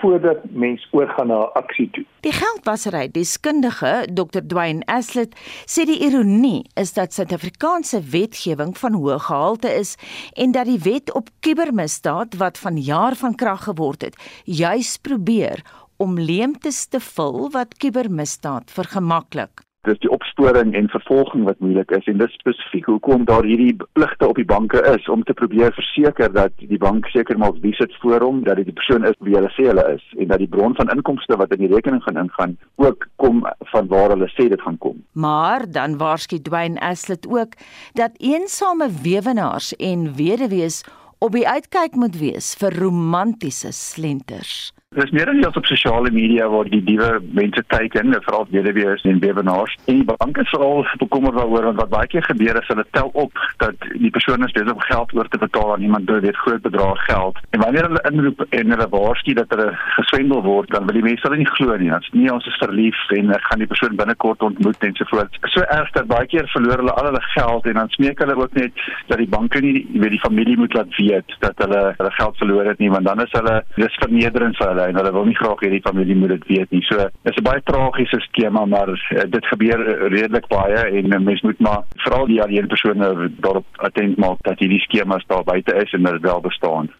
[0.00, 2.04] voordat mens oorgaan na aksie toe.
[2.20, 9.18] Die geldwasery deskundige Dr Dwayne Aslett sê die ironie is dat Suid-Afrikaanse wetgewing van hoë
[9.28, 9.96] gehalte is
[10.34, 15.62] en dat die wet op kubermisdaad wat vanjaar van krag geword het, juis probeer
[15.96, 22.06] om leemtes te vul wat kubermisdaad vergemaklik dis die opsporing en vervolging wat moeilik is
[22.10, 26.32] en dis spesifiek hoekom daar hierdie pligte op die banke is om te probeer verseker
[26.32, 29.36] dat die bank seker maak wie sit voor hom dat dit die persoon is wie
[29.36, 32.22] hulle sê hulle is en dat die bron van inkomste wat in die rekening gaan
[32.24, 35.02] ingaan ook kom van waar hulle sê dit gaan kom.
[35.12, 37.58] Maar dan waarskynlik Dwayne Aslett ook
[37.92, 40.84] dat eensame weewenaars en weduwees
[41.18, 44.72] op die uitkyk moet wees vir romantiese slenters.
[44.96, 49.18] Dis meer as op sosiale media waar die diewe mense kyk en veral weduwees en
[49.22, 49.74] bewenaars.
[49.84, 53.10] En die banke is al bekommerd daaroor want wat baie keer gebeur is hulle tel
[53.12, 56.40] op dat die persoon is besig om geld oor te betaal aan iemand wat weet
[56.42, 57.38] groot bedrae geld.
[57.50, 61.28] En wanneer hulle inroep en hulle waarsku dat hulle geswendel word, dan wil die mense
[61.28, 61.92] hulle nie glo nie.
[61.94, 65.38] Ons nie ons is verlief en ek gaan die persoon binnekort ontmoet en so voort.
[65.52, 68.58] So erg dat baie keer verloor hulle al hulle geld en dan smeek hulle ook
[68.58, 72.42] net dat die banke nie weet die familie moet laat weet dat hulle hulle geld
[72.42, 75.26] verloor het nie want dan is hulle dis vernederend vir hulle hulle en hulle wil
[75.26, 76.82] nie graag hê die familie moet dit weet nie.
[76.86, 81.42] So dis 'n baie tragiese skema, maar uh, dit gebeur redelik baie en uh, mens
[81.42, 85.92] moet maar veral die alleen persone daarop attent maak dat hierdie skemas daar buite is
[85.92, 86.90] en dit wel bestaan.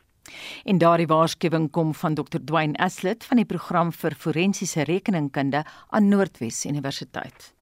[0.64, 2.40] En daardie waarskuwing kom van Dr.
[2.44, 7.54] Dwayne Aslett van die program vir forensiese rekeningkunde aan Noordwes Universiteit.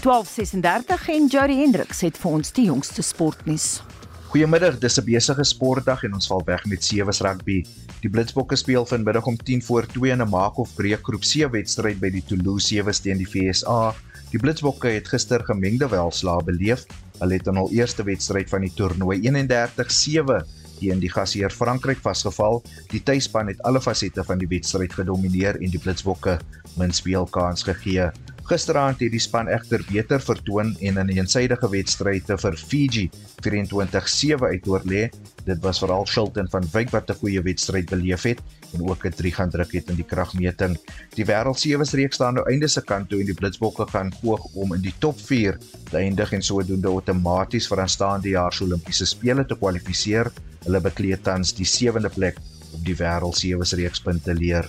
[0.00, 3.82] 12:36 en Jody Hendricks het vir ons die jongste sportnuus.
[4.30, 7.64] Goeiemiddag, dis 'n besige sportdag en ons val weg met sewe rugby.
[8.00, 11.50] Die Blitsbokke speel vanmiddag om 10 voor 2 in 'n maak of breek groep C
[11.50, 13.92] wedstryd by die Toulouse sewe teen die FSA.
[14.30, 16.86] Die Blitsbokke het gister gemengde welslae beleef.
[17.18, 20.46] Hulle het in hul eerste wedstryd van die toernooi 31-7
[20.78, 22.62] teen die gasheer Frankryk vasgeval.
[22.90, 26.38] Die tuisspan het alle fasette van die wedstryd gedomeineer en die Blitsbokke
[26.76, 28.12] min speelkans gegee.
[28.50, 33.10] Gisteraand het die span egter beter vertoon en in 'n eensydige wedstryd te vir Fiji
[33.46, 35.02] 24-7 uitoorlê.
[35.44, 38.40] Dit was veral Shilton van Wyk wat 'n goeie wedstryd beleef het
[38.74, 40.76] en ook 'n 3 gaan druk het in die kragmeting.
[41.14, 44.44] Die wêreld sewes reeks staan nou einde se kant toe en die Blitsbokke gaan poog
[44.54, 45.58] om in die top 4
[45.90, 50.32] te eindig en sodoende outomaties vir aanstaande jaar se Olimpiese spele te kwalifiseer.
[50.64, 52.36] Hulle bekleed tans die 7de plek
[52.72, 54.66] op die wêreld sewes reeks punte leer.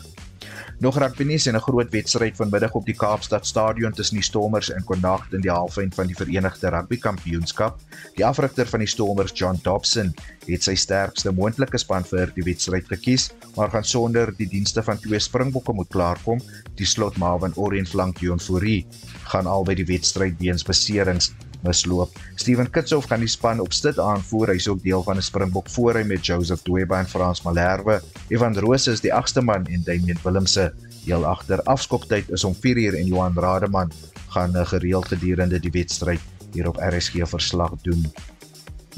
[0.82, 4.72] Nog rugby nuus en 'n groot wedstryd vanmiddag op die Kaapstad Stadion tussen die Stormers
[4.72, 7.80] en Connacht in die halfeind van die Verenigde Rugby Kampioenskap.
[8.15, 10.13] Die afrigter van die Stormers, John Dobson,
[10.46, 14.98] het sy sterkste moontlike span vir die wedstryd gekies, maar gaan sonder die dienste van
[14.98, 16.41] twee Springbokke moet klaarkom.
[16.76, 18.88] Die slot Marvin Orient flank Dion Fourie
[19.24, 21.32] gaan albei die wedstryd weens beserings
[21.63, 22.17] misloop.
[22.36, 24.54] Steven Kitshoff gaan die span op stit aanvoer.
[24.56, 28.02] Hy's ook deel van 'n Springbok voorry met Joseph Dweba en Frans Malherbe.
[28.28, 30.74] Evan Roos is die agste man en Damian Willemse
[31.06, 31.62] heel agter.
[31.63, 33.91] Afskoptyd is om 4uur en Johan Rademan
[34.28, 36.19] gaan eh, gereeld gedurende die wedstryd
[36.52, 38.12] hier op RSG verslag doen.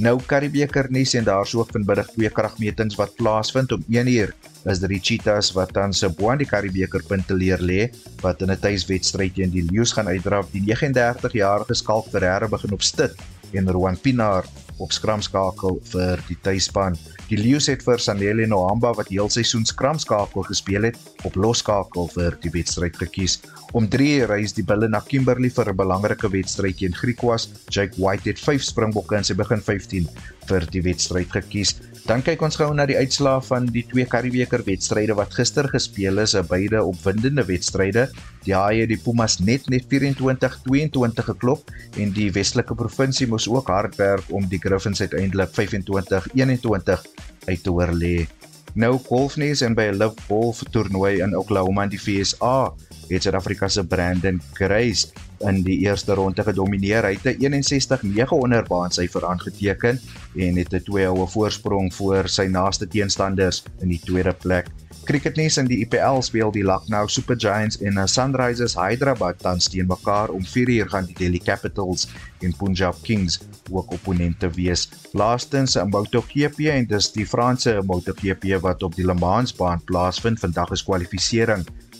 [0.01, 4.31] Nou Karibeker nuus en daar's ook vanmiddag twee kragmetings wat plaasvind om 1uur
[4.71, 7.91] is dit die Cheetahs wat dan se bo aan die Karibeker punte leer lê
[8.23, 10.49] wat in 'n tuiswedstryd teen die Lions gaan uitdraf.
[10.51, 13.13] Die 39-jarige Skalk Ferreira begin op stit
[13.51, 14.45] en Rowan Pinaar
[14.77, 16.97] op skramskakel vir die tuisspan.
[17.29, 22.37] Die Lions het vir Sanele Nohamba wat heel seisoen skramskakel gespeel het, op loskakel vir
[22.43, 23.39] die wedstryd gekies.
[23.73, 27.49] Om 3 reis die Bulle na Kimberley vir 'n belangrike wedstryd teen Griquas.
[27.69, 30.07] Jake White het 5 springbokke in sy begin 15
[30.47, 31.75] vir die wedstryd gekies.
[32.03, 36.19] Dan kyk ons gou na die uitslae van die twee Karibeker wedstryde wat gister gespeel
[36.19, 38.09] is, beide opwindende wedstryde.
[38.43, 43.71] Die Haie het die Pumas net net 24-22 geklop en die Weselike provinsie moes ook
[43.71, 47.03] hard werk om die Griffins uiteindelik 25-21
[47.45, 48.15] uit te oorlê.
[48.73, 52.73] Nou golfnuus en by 'n Live Golf toernooi in Oklahoma in die VSA
[53.09, 55.07] het Suid-Afrika se Brandon Grace
[55.39, 57.03] in die eerste ronde gedomeineer.
[57.03, 59.99] Hy het 'n 61-900 baansyfer aangeteken
[60.35, 64.67] en het 'n 2 houe voorsprong voor sy naaste teenstanders in die tweede plek.
[65.03, 70.31] Cricketnuus in die IPL speel die Lucknow Super Giants en Sunrisers Hyderabad tans teen mekaar
[70.31, 72.07] om 4uur gaan die Delhi Capitals
[72.41, 74.87] en Punjab Kings ook opponente wees.
[75.11, 80.39] Laastens in MotoGP en dis die Franse MotoGP wat op die Le Mans baan plaasvind.
[80.39, 81.43] Vandag is kwalifikasie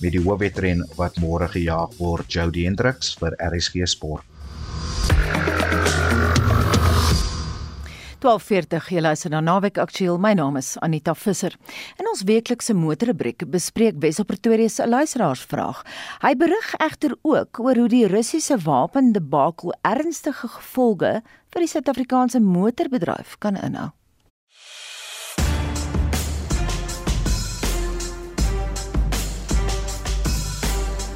[0.04, 2.32] met die hoofwedren wat môre gejaag word.
[2.32, 4.28] Jody Hendricks vir RSG Sport.
[8.24, 10.16] 12:40 jy luister na Naweek Aktueel.
[10.18, 11.58] My naam is Anita Visser.
[12.00, 15.82] In ons weeklikse motorrubriek bespreek Wesop Pretoria se luisteraarsvraag.
[16.24, 21.12] Hy berig egter ook oor hoe die Russiese wapendebakel ernstige gevolge
[21.52, 23.90] vir die Suid-Afrikaanse motorbedryf kan inhou.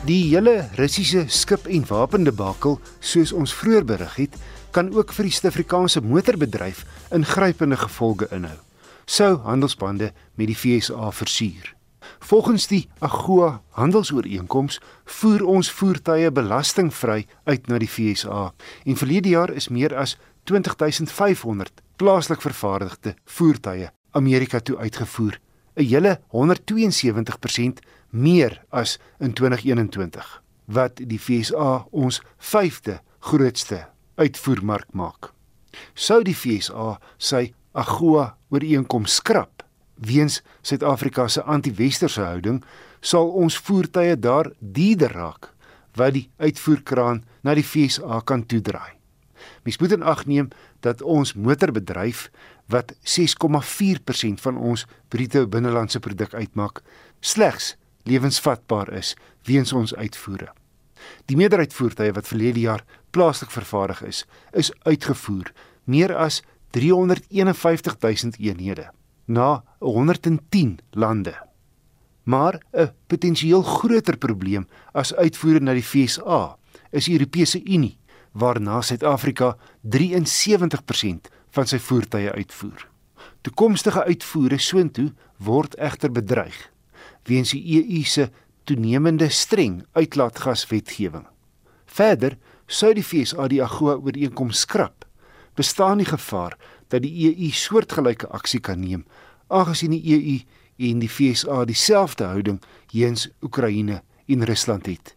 [0.08, 4.38] Die hele Russiese skip en wapendebakel, soos ons vroeër berig het,
[4.78, 6.84] kan ook vir die Suid-Afrikaanse motorbedryf
[7.16, 8.58] ingrypende gevolge inhou.
[9.10, 11.72] Sou handelsbande met die FSA versuur.
[12.30, 14.78] Volgens die AGOA handelsooreenkoms
[15.18, 18.52] voer ons voertuie belastingvry uit na die FSA
[18.86, 20.14] en verlede jaar is meer as
[20.46, 25.40] 20500 plaaslik vervaardigde voertuie Amerika toe uitgevoer,
[25.76, 33.88] 'n hele 172% meer as in 2021 wat die FSA ons vyfde grootste
[34.18, 35.32] uitvoermark maak.
[35.94, 39.64] Sou die FSA sy AGOA ooreenkoms skrap
[39.98, 42.62] weens Suid-Afrika se anti-westerse houding,
[43.02, 45.52] sal ons voertuie daar duurder raak
[45.98, 48.94] wat die uitvoerkraan na die FSA kan toedraai.
[49.66, 50.50] Mens moet in ag neem
[50.86, 52.28] dat ons motorbedryf
[52.70, 56.84] wat 6,4% van ons bruto binnelandse produk uitmaak,
[57.20, 57.76] slegs
[58.08, 59.16] lewensvatbaar is
[59.50, 60.52] weens ons uitvoere.
[61.30, 62.84] Die meerderheid voertuie wat verlede jaar
[63.18, 65.50] plaaslik vervaardig is, is uitgevoer
[65.90, 66.44] meer as
[66.78, 68.92] 351 000 eenhede
[69.26, 71.34] na 110 lande.
[72.24, 76.58] Maar 'n potensieel groter probleem as uitvoere na die FSA
[76.92, 77.98] is die Europese Unie
[78.32, 82.88] waarna Suid-Afrika 73% van sy voertuie uitvoer.
[83.42, 86.70] Toekomstige uitvoere soontoe word egter bedreig
[87.24, 88.30] weens die EU se
[88.64, 91.26] toenemende streng uitlaatgaswetgewing.
[91.86, 92.38] Verder
[92.68, 95.06] sou die FSA die AGOA ooreenkoms skrap.
[95.56, 96.58] Bestaan die gevaar
[96.88, 99.06] dat die EU soortgelyke aksie kan neem
[99.48, 100.38] aangesien die EU
[100.90, 102.60] en die FSA dieselfde houding
[102.92, 105.16] teenoor Oekraïne en Rusland het.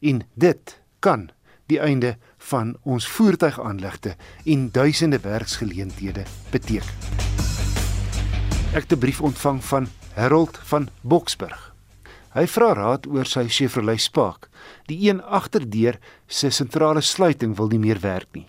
[0.00, 1.30] En dit kan
[1.70, 2.16] die einde
[2.50, 6.94] van ons voertuigaanlegte en duisende werksgeleenthede beteken.
[8.74, 11.69] Ek het 'n brief ontvang van Harold van Boksburg.
[12.30, 14.46] Hy vra raad oor sy Chevrolet Spark.
[14.86, 15.96] Die een agterdeur
[16.30, 18.46] se sentrale sluiting wil nie meer werk nie.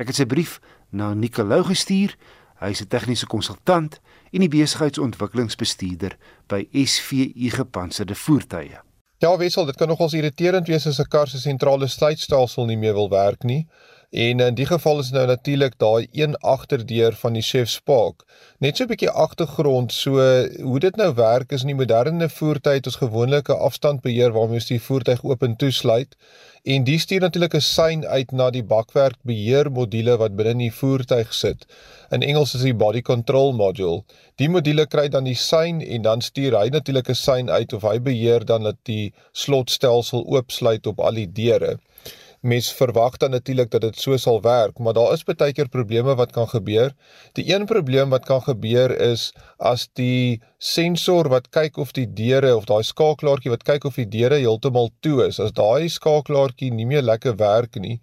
[0.00, 0.60] Ek het sy brief
[0.90, 2.16] na Nicolou gestuur.
[2.62, 4.00] Hy is 'n tegniese konsultant
[4.32, 6.16] en die besigheidsontwikkelingsbestuurder
[6.48, 8.80] by SVU Gepantserde Voertuie.
[9.18, 12.94] Ja, wissel, dit kan nogals irriterend wees as 'n kar se sentrale sluitstelsel nie meer
[12.94, 13.68] wil werk nie.
[14.12, 18.24] En in die geval is nou natuurlik daai een agterdeur van die Chef Spark.
[18.58, 20.10] Net so 'n bietjie agtergrond, so
[20.62, 24.60] hoe dit nou werk is in die moderne voertuie het ons gewoonlik 'n afstandbeheer waarmee
[24.60, 26.16] ons die voertuig oop en toesluit.
[26.62, 30.58] En die stuur natuurlik 'n sein uit na die bakwerk beheer module wat binne in
[30.58, 31.66] die voertuig sit.
[32.10, 34.04] In Engels is dit body control module.
[34.36, 37.82] Die module kry dan die sein en dan stuur hy natuurlik 'n sein uit of
[37.82, 41.78] hy beheer dan dat die slotstelsel oopsluit op al die deure
[42.42, 46.14] mens verwag dan natuurlik dat dit so sal werk, maar daar is baie keer probleme
[46.18, 46.92] wat kan gebeur.
[47.38, 52.52] Die een probleem wat kan gebeur is as die sensor wat kyk of die deure
[52.54, 56.86] of daai skakelaartjie wat kyk of die deure heeltemal toe is, as daai skakelaartjie nie
[56.86, 57.96] meer lekker werk nie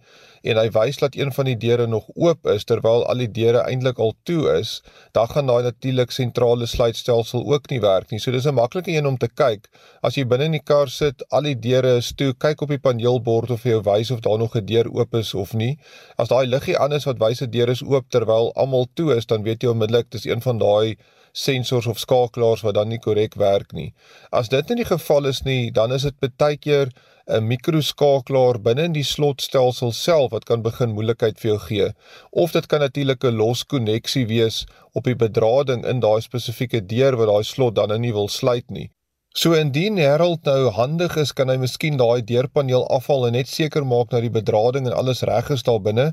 [0.44, 3.62] en hy wys dat een van die deure nog oop is terwyl al die deure
[3.64, 4.74] eintlik al toe is,
[5.16, 8.20] dan gaan daai natuurlik sentrale sluitstelsel ook nie werk nie.
[8.20, 9.70] So dis 'n maklike een om te kyk.
[10.04, 12.80] As jy binne in die kar sit, al die deure is toe, kyk op die
[12.80, 15.78] paneelbord of hy jou wys of daar nog 'n deur oop is of nie.
[16.18, 19.44] As daai liggie is wat wys 'n deur is oop terwyl almal toe is, dan
[19.44, 20.98] weet jy onmiddellik dis een van daai
[21.44, 23.94] sensors of skakelaars wat dan nie korrek werk nie.
[24.32, 26.92] As dit nie die geval is nie, dan is dit baie keer
[27.30, 31.90] 'n mikroskakelaar binne in die slotstelsel self wat kan begin moeilikheid vir jou gee.
[32.32, 37.16] Of dit kan natuurlik 'n los koneksie wees op die bedrading in daai spesifieke deur
[37.18, 38.90] wat daai slot dan nie wil sluit nie.
[39.38, 43.86] So indien Harold nou handig is, kan hy miskien daai deurpaneel afhaal en net seker
[43.86, 46.08] maak dat die bedrading en alles reg is daar binne,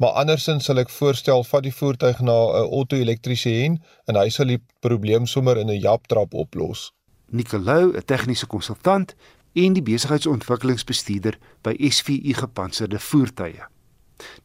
[0.00, 3.76] maar andersins sal ek voorstel vat die voertuig na 'n auto-elektriesien
[4.08, 6.92] en hy sal die probleem sommer in 'n japtrap oplos.
[7.28, 9.14] Nicolou, 'n tegniese konsultant
[9.52, 13.60] en die besigheidsontwikkelingsbestuurder by SVU Gepantserde Voertuie.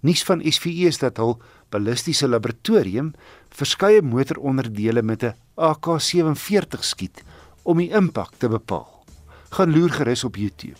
[0.01, 1.38] Nuus van SVU is dat hul
[1.69, 3.13] ballistiese laboratorium
[3.49, 7.23] verskeie motoronderdele met 'n AK47 skiet
[7.68, 8.88] om die impak te bepaal.
[9.49, 10.80] Gaan loer gerus op YouTube.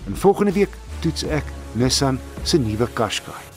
[0.06, 3.55] En volgende week toets ek Nissan se nuwe Qashqai.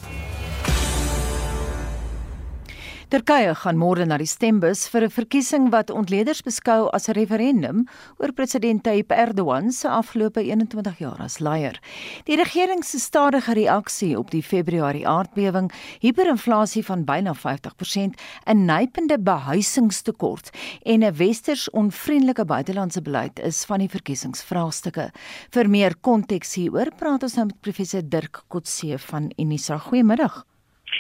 [3.09, 7.87] Turkye gaan môre na die stembus vir 'n verkiesing wat ontleeders beskou as 'n referendum
[8.19, 11.79] oor president Tayyip Erdogan se afgelope 21 jaar as leier.
[12.25, 18.13] Die regering se stadige reaksie op die Februarie aardbewing, hiperinflasie van byna 50%,
[18.45, 20.51] 'n nypende behuisingstekort
[20.85, 25.09] en 'n westers onvriendelike buitelandse beleid is van die verkiesingsvraagstukke.
[25.49, 29.77] Vir meer konteks hieroor praat ons nou met professor Dirk Kotse van Unisa.
[29.77, 30.45] Goeiemiddag.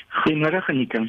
[0.09, 0.99] Goeiemôre Anika.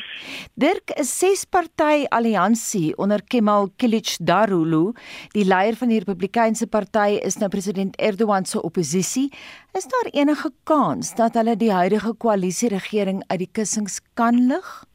[0.57, 4.95] Dirk, 'n sesparty alliansie onder Kemal Kılıçdaroğlu,
[5.35, 9.31] die leier van die Republikeinse party, is nou president Erdogan se oppositie.
[9.75, 14.90] Is daar enige kans dat hulle die huidige koalisieregering uit die kussings kan lig?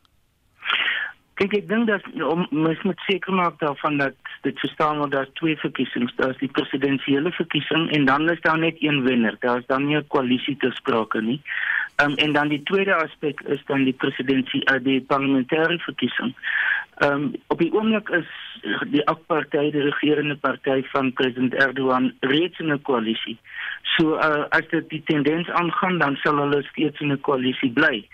[1.36, 4.14] Kyk, ek dink dat om mens moet seker maak daarvan dat
[4.48, 8.80] dit verstaan word dat twee verkiesings, daar's die presidentsiële verkiesing en dan is daar net
[8.80, 9.36] een wenner.
[9.40, 11.42] Daar's dan nie 'n koalisie te sprake nie.
[12.04, 16.36] Um, en dan die tweede aspek is dan die presidentsie uh, die parlementêre verkiesing.
[16.96, 18.28] Ehm um, op die oomblik is
[18.92, 23.38] die AK-party die regerende party van president Erdogan reeds in 'n koalisie.
[23.96, 28.08] So uh, as dit die tendens aangaan dan sal hulle steeds in 'n koalisie bly.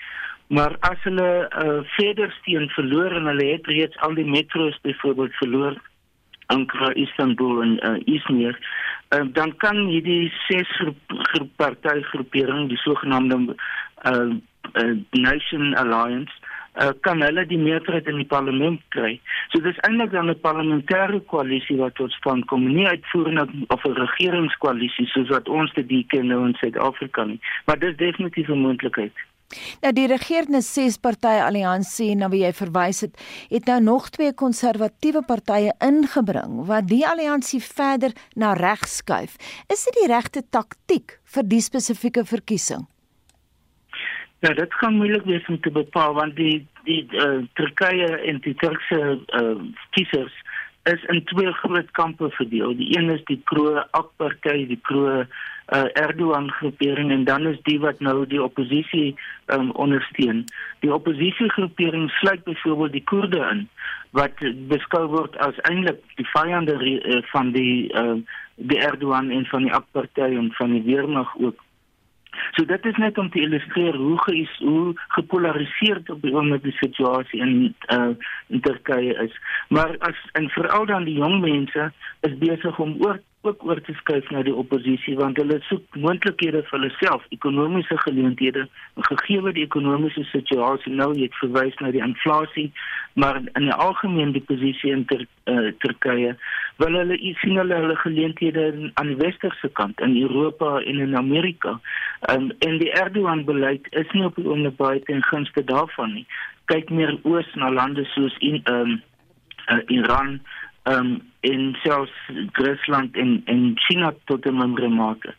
[0.52, 5.38] Maar as hulle uh, verder steun verloor en hulle het reeds al die metro's byvoorbeeld
[5.40, 5.78] verloor
[6.52, 8.58] Ankara, Istanbul en uh, Izmir
[9.16, 13.56] uh, dan kan hierdie ses groep, groep partygroepering die sogenaamde
[14.12, 14.36] uh,
[14.74, 16.36] uh, Nation Alliance
[16.76, 19.14] uh, kan hulle die meerderheid in die parlement kry.
[19.56, 24.00] So dis eintlik dan 'n parlementêre koalisie wat tot stand kom, nie uitvoerende of 'n
[24.04, 29.16] regeringskoalisie soos wat ons dit ken nou in Suid-Afrika nie, maar dis definitief 'n moontlikheid.
[29.82, 33.18] Nou die regerende ses-party alliansie na wie jy verwys het,
[33.52, 39.38] het nou nog twee konservatiewe partye ingebring wat die alliansie verder na regs skuif.
[39.72, 42.88] Is dit die regte taktik vir die spesifieke verkiesing?
[44.42, 48.56] Ja, dit gaan moeilik wees om te bepaal want die die uh, Turkye en die
[48.58, 49.58] Turkse uh,
[49.94, 50.34] kiesers
[50.90, 52.74] is in twee groot kampe verdeel.
[52.78, 55.26] Die een is die pro-AK-party, die pro
[55.68, 60.46] uh, Erdogan groepering en dan is die wat nou die oppositie um, ondersteun.
[60.80, 63.68] Die oppositiegroepering sluit byvoorbeeld die Koerde in
[64.12, 68.20] wat beskou word as eintlik die vyande uh, van die uh,
[68.62, 71.64] die Erdogan en van die AK-party en van die Weermag ook.
[72.56, 76.76] So dit is net om te illustreer hoe geis hoe gepolariseerd op die oomblik die
[76.78, 78.14] situasie in uh,
[78.48, 79.36] in Turkye is.
[79.70, 81.92] Maar as en veral dan die jong mense
[82.28, 86.62] is besig om oor ook oor te skuif na die oppositie want hulle soek moontlikhede
[86.68, 88.68] vir hulle self ekonomiese geleenthede.
[89.10, 92.70] Gegee die ekonomiese situasie nou jy het verwys na die inflasie
[93.14, 96.36] maar in die algemeen die posisie in ter, uh, Turkye
[96.82, 101.80] wil hulle sien hulle hulle geleenthede aan die westerse kant in Europa en in Amerika.
[102.30, 106.26] Um, en die Erdogan beleid is nie op die oomblik baie ten gunste daarvan nie.
[106.72, 109.02] Kyk meer oos na lande soos in um,
[109.68, 110.40] uh, Iran
[110.84, 112.12] um, en selfs
[112.52, 115.34] Rusland en en China tot 'n mindere mate.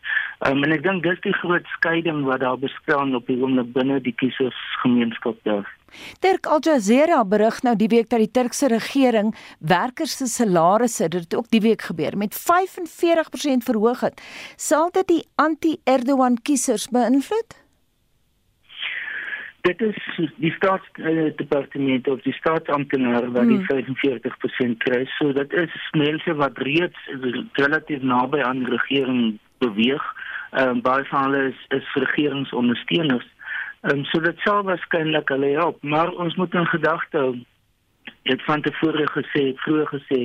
[0.47, 4.01] Um, en ek dink dis die groot skeiding wat daar bestaan op die oomblik binne
[4.01, 5.67] die kiesersgemeenskap daar.
[6.19, 11.35] Turk Al Jazeera berig nou die week dat die Turkse regering werkers se salarisse dit
[11.35, 14.21] ook die week gebeur met 45% verhoog het.
[14.55, 17.62] Sal dit die anti-Erdogan kiesers beïnvloed?
[19.63, 19.97] Dit is
[20.43, 24.25] die staatsdepartement of die staatsamptenare wat die hmm.
[24.75, 25.03] 45% kry.
[25.17, 27.07] So dit is mense wat reeds
[27.59, 29.21] relatief naby aan die regering
[29.63, 30.03] beweeg.
[30.51, 33.29] Ehm um, baie van hulle is, is regeringsondersteuners.
[33.87, 37.33] Ehm um, so dit sal waarskynlik hulle help, maar ons moet in gedagte hou.
[38.27, 40.19] Dit van tevore gesê, vroeër gesê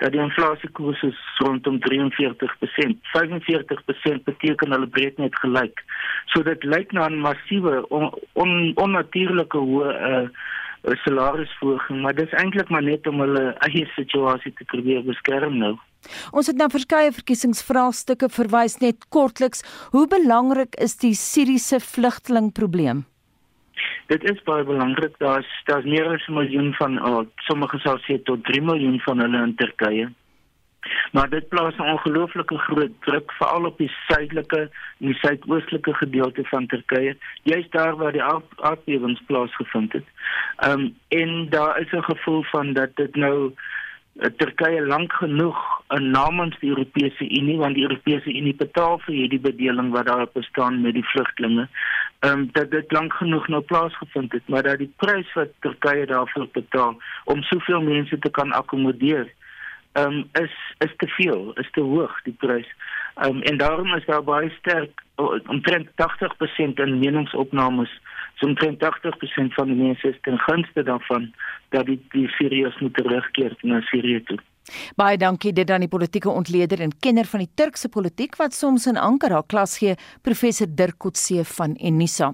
[0.00, 3.00] dat die inflasiekoers is rondom 43%.
[3.16, 5.84] 45% beteken hulle breek net gelyk.
[6.32, 10.28] So dit lyk na 'n massiewe on, on, onnatuurlike hoë uh,
[11.04, 15.76] salarisverhoging, maar dit is eintlik maar net om hulle eie situasie te probeer beskerm nou.
[16.32, 19.64] Ons het nou verskeie verkiesingsvraagstukke verwys net kortliks.
[19.92, 23.04] Hoe belangrik is die Siriëse vlugtelingprobleem?
[24.06, 25.14] Dit is baie belangrik.
[25.18, 29.20] Daar's daar's meer as 'n miljoen van oh, sommige sal sê tot 3 miljoen van
[29.20, 30.08] hulle in Turkye.
[31.12, 36.44] Maar dit plaas 'n ongelooflike groot druk veral op die suidelike en die suidoostelike gedeelte
[36.44, 38.22] van Turkye, juist daar waar die
[38.56, 40.06] aardbewings plaasgevind het.
[40.56, 43.52] Ehm um, en daar is 'n gevoel van dat dit nou
[44.18, 45.58] Turkye lank genoeg
[45.88, 50.26] in namens die Europese Unie want die Europese Unie betaal vir hierdie bedeling wat daar
[50.34, 51.68] bestaan met die vlugtlinge.
[52.20, 56.06] Ehm um, dat dit lank genoeg nou plaasgevind het, maar dat die prys wat Turkye
[56.06, 59.30] daarvoor betaal om soveel mense te kan akkommodeer,
[59.92, 62.68] ehm um, is is te veel, is te hoog die prys.
[63.14, 65.02] Ehm um, en daarom is daar baie sterk
[65.46, 68.00] omtrent 80% in meningsopnames
[68.40, 71.28] so omtrent 80% van die mense is ten gunste daarvan
[71.76, 74.38] dat die die Siriërs moet terugkeer na Sirië toe.
[74.96, 78.86] Baie dankie dit aan die politieke ontleder en kenner van die Turkse politiek wat soms
[78.86, 82.32] in Ankara klas gee, professor Dirk Kotse van Unisa.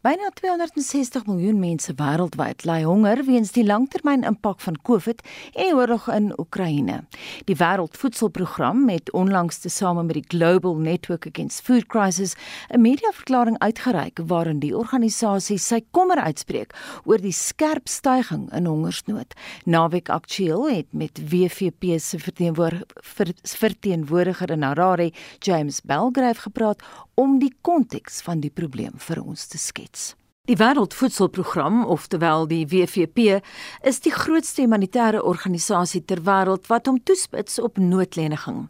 [0.00, 5.20] Byna 260 miljoen mense wêreldwyd ly honger weens die langtermyn-impak van COVID
[5.54, 7.02] en die oorlog in Oekraïne.
[7.44, 12.34] Die Wêreldvoedselprogram het onlangs tesame met die Global Network Against Food Crisis
[12.70, 19.34] 'n mediaverklaring uitgereik waarin die organisasie sy kommer uitspreek oor die skerp stygings in hongersnood.
[19.64, 22.18] Naweek Aktueel het met WFP se
[23.42, 26.82] verteenwoordiger in Harare, James Belgrave gepraat
[27.14, 30.14] om die konteks van die probleem vir ons te skets.
[30.48, 33.36] Die Wêreldvoedselprogram, oftewel die WFP,
[33.86, 38.64] is die grootste humanitêre organisasie ter wêreld wat hom toespits op noodleniging.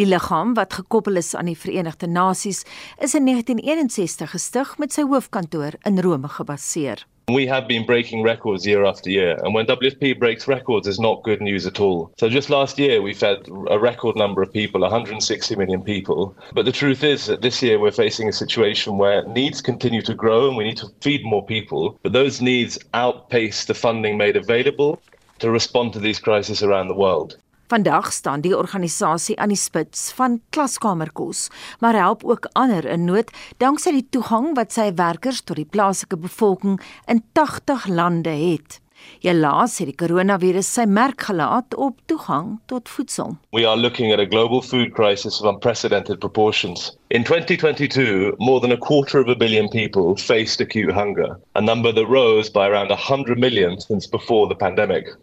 [0.00, 2.62] Die liggaam wat gekoppel is aan die Verenigde Nasies,
[3.02, 7.04] is in 1961 gestig met sy hoofkantoor in Rome gebaseer.
[7.28, 11.24] We have been breaking records year after year, and when WFP breaks records, is not
[11.24, 12.14] good news at all.
[12.18, 16.36] So just last year, we fed a record number of people, 160 million people.
[16.52, 20.14] But the truth is that this year we're facing a situation where needs continue to
[20.14, 21.98] grow, and we need to feed more people.
[22.04, 25.02] But those needs outpace the funding made available
[25.40, 27.38] to respond to these crises around the world.
[27.66, 31.48] Vandag staan die organisasie aan die spits van klaskamerkos,
[31.82, 36.18] maar help ook ander in nood danksy die toegang wat sy werkers tot die plaaslike
[36.22, 36.78] bevolking
[37.10, 38.78] in 80 lande het.
[39.22, 43.34] Helaas het die koronavirus sy merk gelaat op toegang tot voedsel.
[43.50, 46.92] We are looking at a global food crisis of unprecedented proportions.
[47.10, 51.92] In 2022, more than a quarter of a billion people faced acute hunger, a number
[51.92, 55.16] that rose by around 100 million since before the pandemic.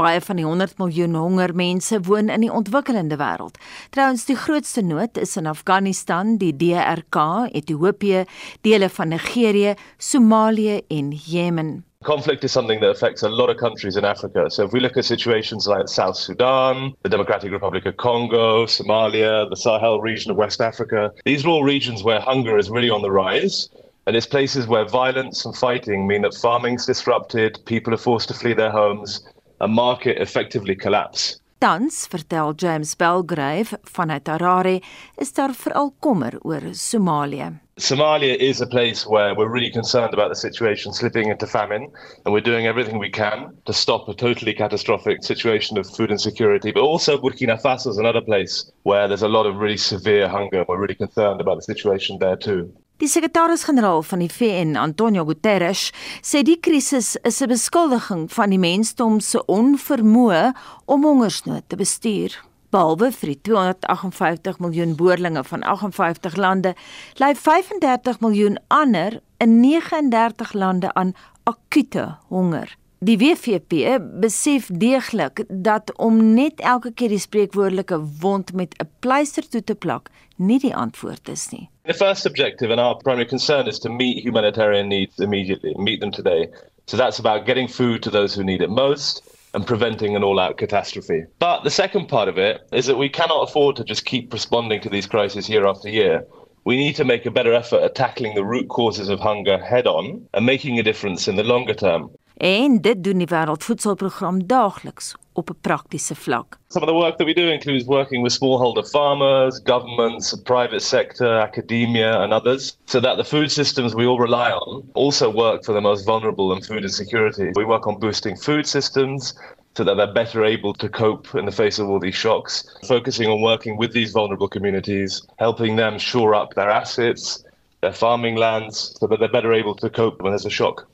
[0.00, 3.58] Baie van die 100 miljoen honger mense woon in die ontwikkelende wêreld.
[3.92, 7.18] Trouwens, die grootste nood is in Afghanistan, die DRK,
[7.52, 8.22] Ethiopië,
[8.64, 11.84] dele van Nigerië, Somalië en Jemen.
[12.02, 14.48] Conflict is something that affects a lot of countries in Africa.
[14.48, 19.50] So if we look at situations like South Sudan, the Democratic Republic of Congo, Somalia,
[19.50, 23.02] the Sahel region of West Africa, these are all regions where hunger is really on
[23.02, 23.68] the rise.
[24.06, 28.34] And it's places where violence and fighting mean that farming's disrupted, people are forced to
[28.34, 29.20] flee their homes,
[29.60, 31.40] a market effectively collapse.
[31.58, 34.80] Tans, vertel James Belgrave vanuit Harare,
[35.18, 37.60] is daar veral kommer oor Somalië.
[37.80, 41.88] Somalia is a place where we're really concerned about the situation slipping into famine,
[42.24, 46.72] and we're doing everything we can to stop a totally catastrophic situation of food insecurity.
[46.72, 50.64] But also, Burkina Faso is another place where there's a lot of really severe hunger.
[50.68, 52.70] We're really concerned about the situation there too.
[53.00, 55.86] Die sekretaris-generaal van die VN, Antonio Guterres,
[56.20, 60.52] sê die krisis is 'n beskuldiging van die mensdom se onvermoë
[60.84, 62.36] om hongersnood te bestuur.
[62.70, 66.74] Behalwe vir die 258 miljoen boerlinge van 58 lande,
[67.16, 72.76] ly 35 miljoen ander in 39 lande aan akute honger.
[73.00, 79.48] Die WFP besef deeglik dat om net elke keer die spreekwoordelike wond met 'n pleister
[79.48, 81.70] toe te plak nie die antwoord is nie.
[81.88, 86.10] The first objective and our primary concern is to meet humanitarian needs immediately, meet them
[86.10, 86.50] today.
[86.86, 89.22] So that's about getting food to those who need it most
[89.54, 91.24] and preventing an all-out catastrophe.
[91.38, 94.82] But the second part of it is that we cannot afford to just keep responding
[94.82, 96.26] to these crises year after year.
[96.64, 99.86] We need to make a better effort at tackling the root causes of hunger head
[99.86, 102.10] on and making a difference in the longer term.
[102.40, 106.58] En dit doen die Wêreldvoedselprogram daagliks op 'n praktiese vlak.
[106.68, 111.40] Some of the work that we do includes working with smallholder farmers, governments, private sector,
[111.40, 115.74] academia and others so that the food systems we all rely on also work for
[115.74, 117.50] the most vulnerable in food insecurity.
[117.54, 119.34] We work on boosting food systems
[119.76, 123.28] so that they're better able to cope in the face of all these shocks, focusing
[123.28, 127.44] on working with these vulnerable communities, helping them shore up their assets,
[127.82, 130.89] their farming lands so that they're better able to cope when there's a shock.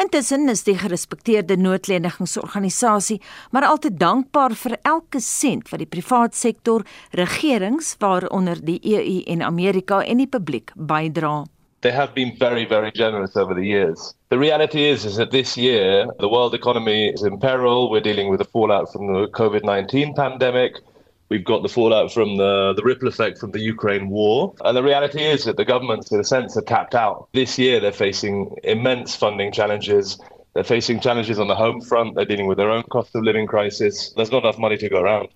[0.00, 3.20] Intussen is die gerespekteerde noodlenigingsorganisasie
[3.50, 9.42] maar altyd dankbaar vir elke sent wat die privaat sektor, regerings waaronder die EU en
[9.42, 11.44] Amerika en die publiek bydra.
[11.84, 14.14] They have been very, very generous over the years.
[14.30, 17.90] The reality is, is that this year the world economy is in peril.
[17.90, 20.80] We're dealing with the fallout from the COVID-19 pandemic.
[21.28, 24.54] We've got the fallout from the, the ripple effect from the Ukraine war.
[24.64, 27.28] And the reality is that the governments, in a sense, are tapped out.
[27.32, 30.18] This year, they're facing immense funding challenges.
[30.54, 32.14] They're facing challenges on the home front.
[32.14, 34.12] They're dealing with their own cost of living crisis.
[34.14, 35.28] There's not enough money to go around.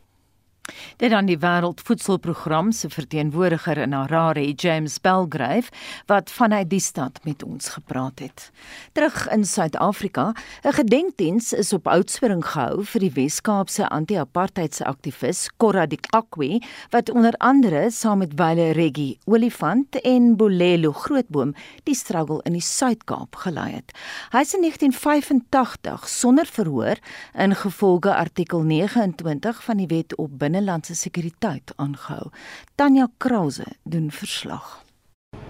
[0.99, 5.71] Dit aan die Wêreldvoedselprogram se verteenwoordiger in Harare, James Belgrave,
[6.11, 8.49] wat vanuit die stad met ons gepraat het.
[8.93, 10.35] Terug in Suid-Afrika,
[10.67, 17.33] 'n gedenkdiens is op Oudtshoorn gehou vir die Wes-Kaapse anti-apartheidse aktivis Cora Dikakwe, wat onder
[17.39, 23.71] andere saam met Wile Reggie Olifant en Bolelo Grootboom die struggle in die Suid-Kaap gelei
[23.71, 23.93] het.
[24.31, 26.99] Hy is in 1985 sonder verhoor
[27.35, 32.31] ingevolge artikel 29 van die wet op binnelandse sekuriteit aangehou.
[32.75, 34.85] Tanya Krause doen verslag.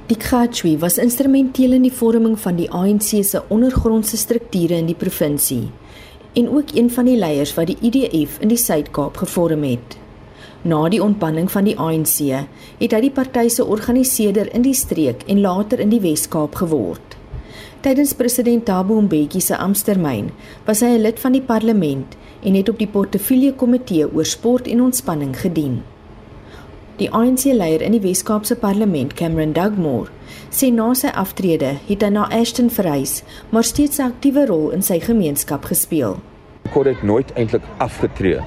[0.08, 4.96] Die Khatchwi was instrumenteel in die vorming van die ANC se ondergrondse strukture in die
[4.96, 5.68] provinsie
[6.32, 9.98] en ook een van die leiers wat die IDF in die Suid-Kaap gevorm het.
[10.62, 12.18] Na die ontbinding van die ANC
[12.78, 17.18] het hy die party se organiseerder in die streek en later in die Wes-Kaap geword.
[17.84, 20.32] Tydens president Thabo Mbeki se amptetermyn
[20.66, 24.66] was hy 'n lid van die parlement en het op die portefeulje komitee oor sport
[24.66, 25.82] en ontspanning gedien.
[26.98, 30.10] Die ANC-leier in die Wes-Kaapse Parlement, Cameron Dugmore,
[30.50, 34.82] sê na sy aftrede het hy na Ashton verhuis, maar steeds 'n aktiewe rol in
[34.82, 36.18] sy gemeenskap gespeel.
[36.72, 38.40] Kort het nooit eintlik afgetree.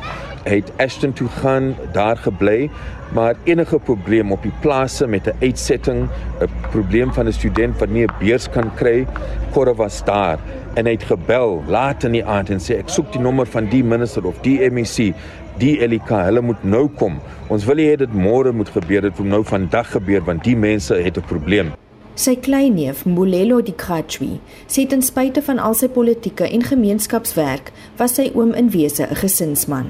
[0.44, 2.70] Hy het Ashton toe gaan, daar gebly,
[3.14, 6.10] maar enige probleem op die plase met 'n uitsetting,
[6.42, 9.08] 'n probleem van 'n student wat nie 'n beurs kan kry,
[9.52, 10.40] Kort was daar
[10.76, 13.68] en hy het gebel laat in die aand en sê ek soek die nommer van
[13.72, 15.12] die minister of die MEC
[15.60, 16.24] die Elika.
[16.26, 17.20] Hulle moet nou kom.
[17.52, 19.04] Ons wil hê dit môre moet gebeur.
[19.06, 21.74] Dit moet nou vandag gebeur want die mense het 'n probleem.
[22.16, 28.32] Sy kleinneef Mbulelo Dikhatchwi sê ten spyte van al sy politieke en gemeenskapswerk was sy
[28.36, 29.86] oom in wese 'n gesinsman.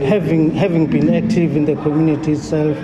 [0.00, 2.76] Having having been active in the community itself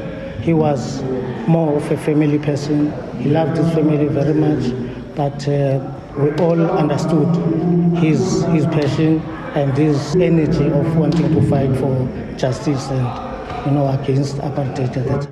[0.43, 1.03] he was
[1.47, 2.93] more of a family person.
[3.19, 4.73] He loved his family very much
[5.17, 5.81] but uh,
[6.19, 7.29] we all understood
[7.99, 9.21] his his passion
[9.55, 11.95] and his energy of wanting to fight for
[12.37, 13.07] justice and
[13.67, 15.25] you know against apartheid at that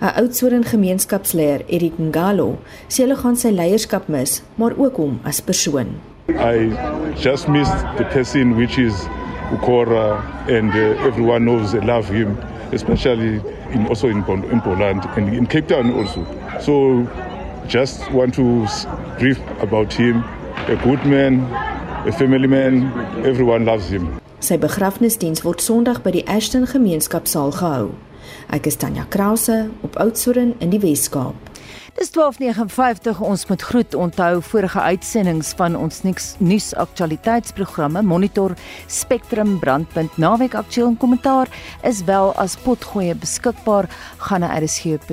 [0.00, 2.58] 'n Oudtshoorn gemeenskapsleier, Erik Ngalo,
[2.92, 5.94] sê hulle gaan sy leierskap mis, maar ook hom as persoon.
[6.28, 6.74] I
[7.16, 9.08] just missed the person which is
[9.54, 12.36] Ukora and uh, everyone knows and love him
[12.74, 13.40] especially
[13.72, 14.18] in also in,
[14.50, 16.26] in Poland and in Cape Town also.
[16.60, 17.06] So
[17.68, 18.66] just want to
[19.18, 20.24] brief about him,
[20.68, 21.40] a good man,
[22.06, 22.92] a family man,
[23.24, 24.20] everyone loves him.
[24.44, 27.94] Sy begrafnisdiens word Sondag by die Ashton Gemeenskapsaal gehou.
[28.52, 31.53] Ek is Tanya Krause op Oudtshoorn in die Wes-Kaap.
[31.94, 36.02] Dis 12:59 ons moet groet onthou vorige uitsendings van ons
[36.38, 41.48] nuus aktualiteitsprogramme Monitor Spectrum Brandpunt Naweek Aktueel en Kommentaar
[41.82, 43.86] is wel as potgoeie beskikbaar.
[44.16, 45.10] Gaan na rsg.co.za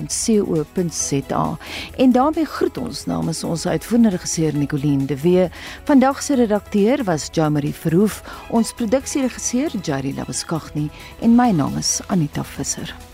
[1.98, 5.50] en daarmee groet ons namens ons uitvoerende regisseur Nicoline de Wee
[5.84, 8.24] vandag se redakteur was Jamari Verhoef.
[8.50, 10.90] Ons produksieregisseur Jari Labuskaghni
[11.22, 13.11] en my naam is Anita Visser